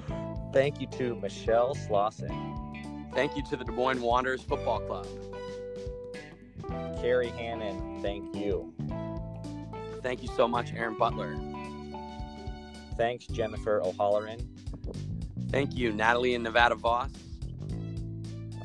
thank 0.53 0.79
you 0.79 0.87
to 0.87 1.15
Michelle 1.15 1.75
Slauson. 1.75 2.29
Thank 3.13 3.35
you 3.35 3.43
to 3.43 3.57
the 3.57 3.65
Des 3.65 3.71
Moines 3.71 4.01
Wanderers 4.01 4.43
Football 4.43 4.81
Club. 4.81 5.07
Carrie 7.01 7.29
Hannon, 7.29 8.01
thank 8.01 8.35
you. 8.35 8.73
Thank 10.01 10.21
you 10.21 10.29
so 10.37 10.47
much, 10.47 10.71
Aaron 10.73 10.97
Butler. 10.97 11.35
Thanks, 12.95 13.25
Jennifer 13.25 13.81
O'Halloran. 13.83 14.39
Thank 15.49 15.75
you, 15.75 15.91
Natalie 15.91 16.35
and 16.35 16.43
Nevada 16.43 16.75
Voss. 16.75 17.11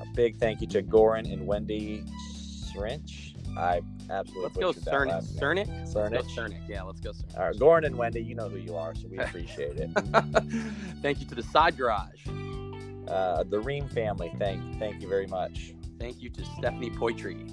A 0.00 0.06
big 0.14 0.36
thank 0.36 0.60
you 0.60 0.66
to 0.68 0.82
Goran 0.82 1.30
and 1.32 1.46
Wendy 1.46 2.04
Srinch. 2.70 3.34
I 3.56 3.80
absolutely 4.10 4.64
Let's 4.64 4.78
go 4.84 4.90
Cernic. 4.90 5.38
Cernic? 5.38 5.68
Let's 5.68 5.94
Cernic. 5.94 6.10
go 6.12 6.42
Cernic. 6.42 6.68
Yeah, 6.68 6.82
let's 6.82 7.00
go 7.00 7.10
Cernic. 7.10 7.38
All 7.38 7.46
right, 7.46 7.56
Goran 7.56 7.86
and 7.86 7.96
Wendy, 7.96 8.22
you 8.22 8.34
know 8.34 8.48
who 8.48 8.58
you 8.58 8.76
are, 8.76 8.94
so 8.94 9.08
we 9.08 9.18
appreciate 9.18 9.76
it. 9.76 9.90
Thank 11.02 11.20
you 11.20 11.26
to 11.26 11.34
the 11.34 11.42
Side 11.42 11.76
Garage. 11.76 12.26
Uh, 13.08 13.42
the 13.44 13.58
Ream 13.58 13.88
family, 13.88 14.30
thank 14.38 14.78
thank 14.78 15.00
you 15.00 15.08
very 15.08 15.26
much. 15.26 15.72
Thank 15.98 16.20
you 16.20 16.28
to 16.28 16.44
Stephanie 16.58 16.90
Poitry. 16.90 17.46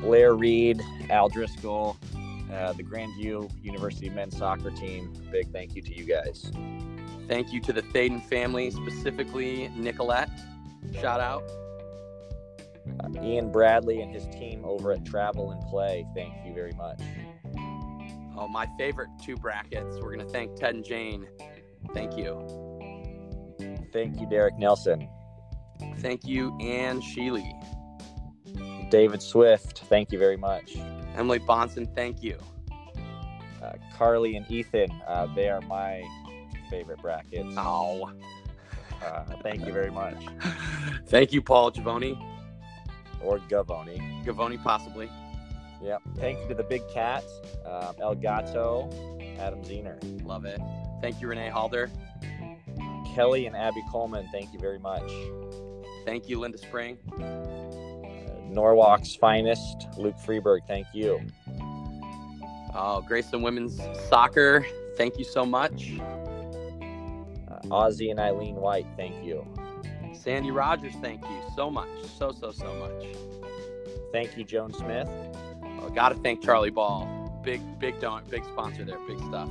Blair 0.00 0.34
Reed, 0.34 0.80
Al 1.10 1.28
Driscoll, 1.28 1.96
uh, 2.52 2.72
the 2.74 2.82
Grandview 2.84 3.50
University 3.62 4.08
men's 4.10 4.36
soccer 4.36 4.70
team. 4.70 5.12
Big 5.32 5.50
thank 5.52 5.74
you 5.74 5.82
to 5.82 5.96
you 5.96 6.04
guys. 6.04 6.52
Thank 7.26 7.52
you 7.52 7.60
to 7.62 7.72
the 7.72 7.82
Thaden 7.82 8.22
family, 8.22 8.70
specifically 8.70 9.68
Nicolette. 9.74 10.30
Shout 11.00 11.20
out. 11.20 11.42
Uh, 13.00 13.22
Ian 13.22 13.50
Bradley 13.50 14.00
and 14.00 14.12
his 14.12 14.26
team 14.26 14.64
over 14.64 14.92
at 14.92 15.04
Travel 15.04 15.50
and 15.50 15.60
Play. 15.62 16.06
Thank 16.14 16.34
you 16.44 16.54
very 16.54 16.72
much. 16.72 17.00
Oh, 18.36 18.48
my 18.48 18.66
favorite 18.78 19.08
two 19.22 19.36
Bracketts. 19.36 20.02
We're 20.02 20.14
going 20.14 20.26
to 20.26 20.32
thank 20.32 20.56
Ted 20.56 20.74
and 20.74 20.84
Jane. 20.84 21.26
Thank 21.92 22.16
you. 22.16 22.46
Thank 23.92 24.20
you, 24.20 24.28
Derek 24.28 24.58
Nelson. 24.58 25.08
Thank 25.98 26.26
you, 26.26 26.56
Ann 26.60 27.00
Sheely. 27.00 27.52
David 28.90 29.22
Swift. 29.22 29.80
Thank 29.84 30.12
you 30.12 30.18
very 30.18 30.36
much. 30.36 30.76
Emily 31.16 31.38
Bonson, 31.38 31.92
thank 31.94 32.22
you. 32.22 32.38
Uh, 33.62 33.72
Carly 33.96 34.36
and 34.36 34.50
Ethan. 34.50 34.90
Uh, 35.06 35.26
they 35.34 35.48
are 35.48 35.60
my 35.62 36.02
favorite 36.70 37.00
Bracketts. 37.00 37.54
Oh. 37.56 38.12
Uh, 39.04 39.24
thank 39.42 39.66
you 39.66 39.72
very 39.72 39.90
much. 39.90 40.16
thank 41.06 41.32
you, 41.32 41.40
Paul 41.40 41.70
Gavoni. 41.70 42.33
Or 43.24 43.38
Gavoni. 43.40 44.24
Gavoni, 44.24 44.62
possibly. 44.62 45.08
Yep. 45.82 46.02
Thank 46.16 46.40
you 46.40 46.48
to 46.48 46.54
the 46.54 46.62
big 46.62 46.82
cat, 46.92 47.24
um, 47.66 47.94
El 48.00 48.14
Gato, 48.14 48.88
Adam 49.38 49.62
Zener. 49.62 49.98
Love 50.24 50.44
it. 50.44 50.60
Thank 51.02 51.20
you, 51.20 51.28
Renee 51.28 51.50
Halder. 51.50 51.90
Kelly 53.14 53.46
and 53.46 53.54
Abby 53.54 53.82
Coleman, 53.90 54.26
thank 54.32 54.52
you 54.52 54.58
very 54.58 54.78
much. 54.78 55.12
Thank 56.04 56.28
you, 56.28 56.40
Linda 56.40 56.58
Spring. 56.58 56.98
Uh, 57.12 58.48
Norwalk's 58.48 59.14
finest, 59.14 59.86
Luke 59.96 60.16
Freeberg, 60.16 60.66
thank 60.66 60.86
you. 60.92 61.20
Oh, 62.74 63.04
Grayson 63.06 63.40
Women's 63.42 63.80
Soccer, 64.08 64.66
thank 64.96 65.18
you 65.18 65.24
so 65.24 65.46
much. 65.46 65.92
Uh, 66.00 67.60
Ozzy 67.66 68.10
and 68.10 68.18
Eileen 68.18 68.56
White, 68.56 68.86
thank 68.96 69.24
you. 69.24 69.46
Sandy 70.14 70.50
Rogers, 70.50 70.94
thank 71.00 71.22
you 71.22 71.42
so 71.54 71.70
much. 71.70 71.88
So, 72.18 72.32
so, 72.32 72.50
so 72.50 72.72
much. 72.74 73.16
Thank 74.12 74.36
you, 74.36 74.44
Joan 74.44 74.72
Smith. 74.72 75.08
Oh, 75.80 75.90
gotta 75.94 76.14
thank 76.16 76.42
Charlie 76.42 76.70
Ball. 76.70 77.40
Big, 77.42 77.60
big 77.78 78.00
don't, 78.00 78.28
big 78.30 78.44
sponsor 78.44 78.84
there. 78.84 78.98
Big 79.06 79.18
stuff. 79.18 79.48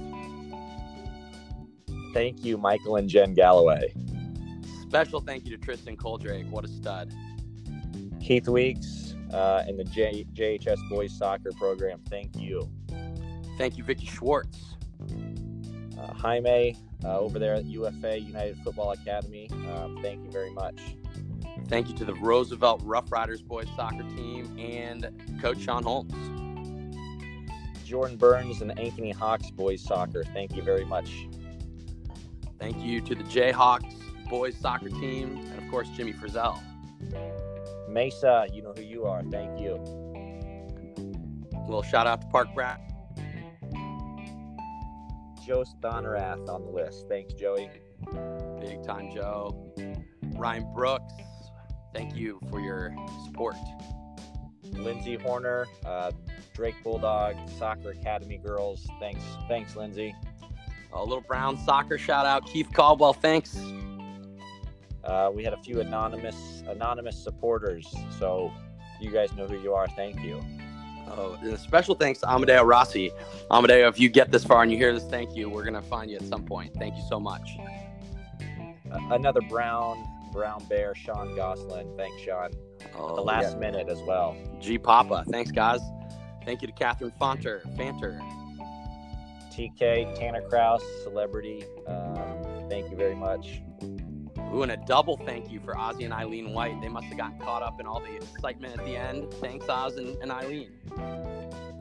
Thank 2.14 2.44
you, 2.44 2.58
Michael 2.58 2.96
and 2.96 3.10
Jen 3.10 3.34
Galloway. 3.34 3.94
Special 4.82 5.20
thank 5.20 5.46
you 5.46 5.58
to 5.58 5.64
Tristan 5.64 5.98
Coldrake. 5.98 6.46
What 6.50 6.66
a 6.66 6.68
stud. 6.68 7.14
Keith 8.22 8.48
Weeks 8.48 9.16
uh, 9.34 9.64
and 9.68 9.78
the 9.78 9.84
J- 9.84 10.26
JHS 10.34 10.78
Boys 10.90 11.18
Soccer 11.18 11.52
Program. 11.58 12.00
Thank 12.10 12.36
you. 12.38 12.70
Thank 13.58 13.78
you, 13.78 13.84
Vicky 13.84 14.06
Schwartz. 14.06 14.76
Uh, 16.00 16.14
Jaime 16.14 16.76
uh, 17.04 17.20
over 17.20 17.40
there 17.40 17.56
at 17.56 17.66
UFA 17.66 18.20
United 18.20 18.58
Football 18.64 18.92
Academy. 18.92 19.50
Um, 19.52 20.00
thank 20.02 20.24
you 20.24 20.32
very 20.32 20.52
much. 20.52 20.80
Thank 21.68 21.88
you 21.88 21.96
to 21.96 22.06
the 22.06 22.16
Roosevelt 22.16 22.82
Rough 22.84 23.12
Riders 23.12 23.42
boys 23.42 23.68
soccer 23.76 24.04
team 24.16 24.58
and 24.60 25.42
Coach 25.42 25.62
Sean 25.62 25.84
Holmes. 25.84 26.14
Jordan 27.86 28.18
Burns 28.18 28.62
and 28.62 28.72
Ankeny 28.72 29.14
Hawks 29.14 29.52
boys 29.52 29.82
soccer. 29.82 30.24
Thank 30.34 30.56
you 30.56 30.64
very 30.64 30.86
much. 30.86 31.28
Thank 32.60 32.80
you 32.80 33.02
to 33.02 33.14
the 33.14 33.24
Jayhawks 33.26 33.94
boys 34.30 34.56
soccer 34.58 34.90
team 34.90 35.38
and 35.52 35.64
of 35.64 35.70
course 35.70 35.90
Jimmy 35.90 36.14
Frizzell. 36.14 36.60
Mesa, 37.88 38.48
you 38.52 38.64
know 38.64 38.74
who 38.76 38.82
you 38.82 39.06
are. 39.06 39.22
Thank 39.24 39.60
you. 39.60 39.76
Little 41.66 41.84
shout 41.84 42.08
out 42.08 42.22
to 42.22 42.28
Park 42.28 42.48
Brat. 42.56 42.82
Joe 45.46 45.64
Stonorath 45.64 46.50
on 46.50 46.66
the 46.66 46.72
list. 46.72 47.06
Thanks, 47.10 47.34
Joey. 47.34 47.70
Big 48.60 48.84
time 48.84 49.12
Joe. 49.14 49.74
Ryan 50.36 50.74
Brooks, 50.74 51.14
thank 51.94 52.16
you 52.16 52.40
for 52.50 52.60
your 52.60 52.96
support. 53.26 53.56
Lindsay 54.72 55.16
Horner, 55.16 55.68
uh, 55.86 56.12
Drake 56.54 56.76
Bulldog, 56.84 57.36
Soccer 57.58 57.92
Academy 57.92 58.38
girls. 58.38 58.88
Thanks, 59.00 59.24
thanks, 59.48 59.76
Lindsay. 59.76 60.16
A 60.94 61.04
little 61.04 61.22
Brown 61.22 61.58
soccer 61.58 61.98
shout 61.98 62.26
out, 62.26 62.46
Keith 62.46 62.70
Caldwell. 62.74 63.14
Thanks. 63.14 63.58
Uh, 65.04 65.30
we 65.34 65.44
had 65.44 65.54
a 65.54 65.58
few 65.58 65.82
anonymous 65.82 66.64
anonymous 66.68 67.22
supporters, 67.22 67.94
so 68.20 68.52
you 69.02 69.12
guys 69.12 69.34
know 69.34 69.48
who 69.48 69.62
you 69.62 69.74
are. 69.74 69.88
Thank 69.90 70.22
you. 70.22 70.42
Oh, 71.08 71.38
and 71.42 71.54
a 71.54 71.58
special 71.58 71.96
thanks 71.96 72.20
to 72.22 72.30
Amadeo 72.30 72.64
Rossi. 72.64 73.12
Amadeo, 73.52 73.88
if 73.88 74.00
you 74.00 74.10
get 74.10 74.32
this 74.32 74.44
far 74.44 74.64
and 74.64 74.72
you 74.72 74.78
hear 74.78 74.94
this, 74.94 75.04
thank 75.06 75.36
you. 75.36 75.50
We're 75.50 75.64
gonna 75.64 75.82
find 75.82 76.10
you 76.10 76.18
at 76.18 76.24
some 76.24 76.44
point. 76.44 76.74
Thank 76.76 76.96
you 76.96 77.04
so 77.08 77.20
much. 77.20 77.58
Uh, 78.92 79.00
another 79.12 79.42
Brown 79.42 80.04
Brown 80.32 80.64
Bear, 80.66 80.96
Sean 80.96 81.36
Goslin. 81.36 81.96
Thanks, 81.96 82.22
Sean. 82.22 82.52
Oh, 82.98 83.16
the 83.16 83.22
last 83.22 83.58
minute 83.58 83.88
as 83.88 84.02
well. 84.02 84.36
G 84.60 84.78
Papa. 84.78 85.24
Thanks, 85.30 85.52
guys. 85.52 85.80
Thank 86.44 86.62
you 86.62 86.68
to 86.68 86.74
Catherine 86.74 87.14
Fonter, 87.22 87.62
Fanter. 87.78 88.20
TK, 89.52 90.18
Tanner 90.18 90.42
Kraus, 90.42 90.84
celebrity. 91.04 91.64
Um, 91.88 92.68
thank 92.70 92.90
you 92.90 92.98
very 92.98 93.16
much. 93.16 93.62
Ooh, 94.54 94.62
and 94.62 94.72
a 94.72 94.78
double 94.78 95.18
thank 95.18 95.50
you 95.52 95.60
for 95.60 95.74
Ozzy 95.74 96.06
and 96.06 96.14
Eileen 96.14 96.54
White. 96.54 96.80
They 96.80 96.88
must 96.88 97.08
have 97.08 97.18
gotten 97.18 97.40
caught 97.40 97.64
up 97.64 97.80
in 97.80 97.88
all 97.88 98.00
the 98.00 98.16
excitement 98.16 98.78
at 98.78 98.86
the 98.86 98.96
end. 98.96 99.34
Thanks, 99.36 99.68
Oz 99.68 99.98
and, 99.98 100.16
and 100.22 100.32
Eileen. 100.32 100.70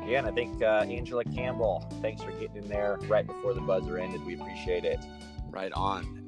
Yeah, 0.07 0.19
and 0.19 0.27
I 0.27 0.31
think 0.31 0.63
uh, 0.63 0.87
Angela 0.89 1.25
Campbell, 1.25 1.87
thanks 2.01 2.23
for 2.23 2.33
getting 2.33 2.57
in 2.57 2.69
there 2.69 2.99
right 3.09 3.27
before 3.27 3.53
the 3.53 3.61
buzzer 3.61 3.99
ended. 3.99 4.25
We 4.25 4.35
appreciate 4.35 4.85
it. 4.85 4.99
Right 5.51 5.73
on. 5.75 6.27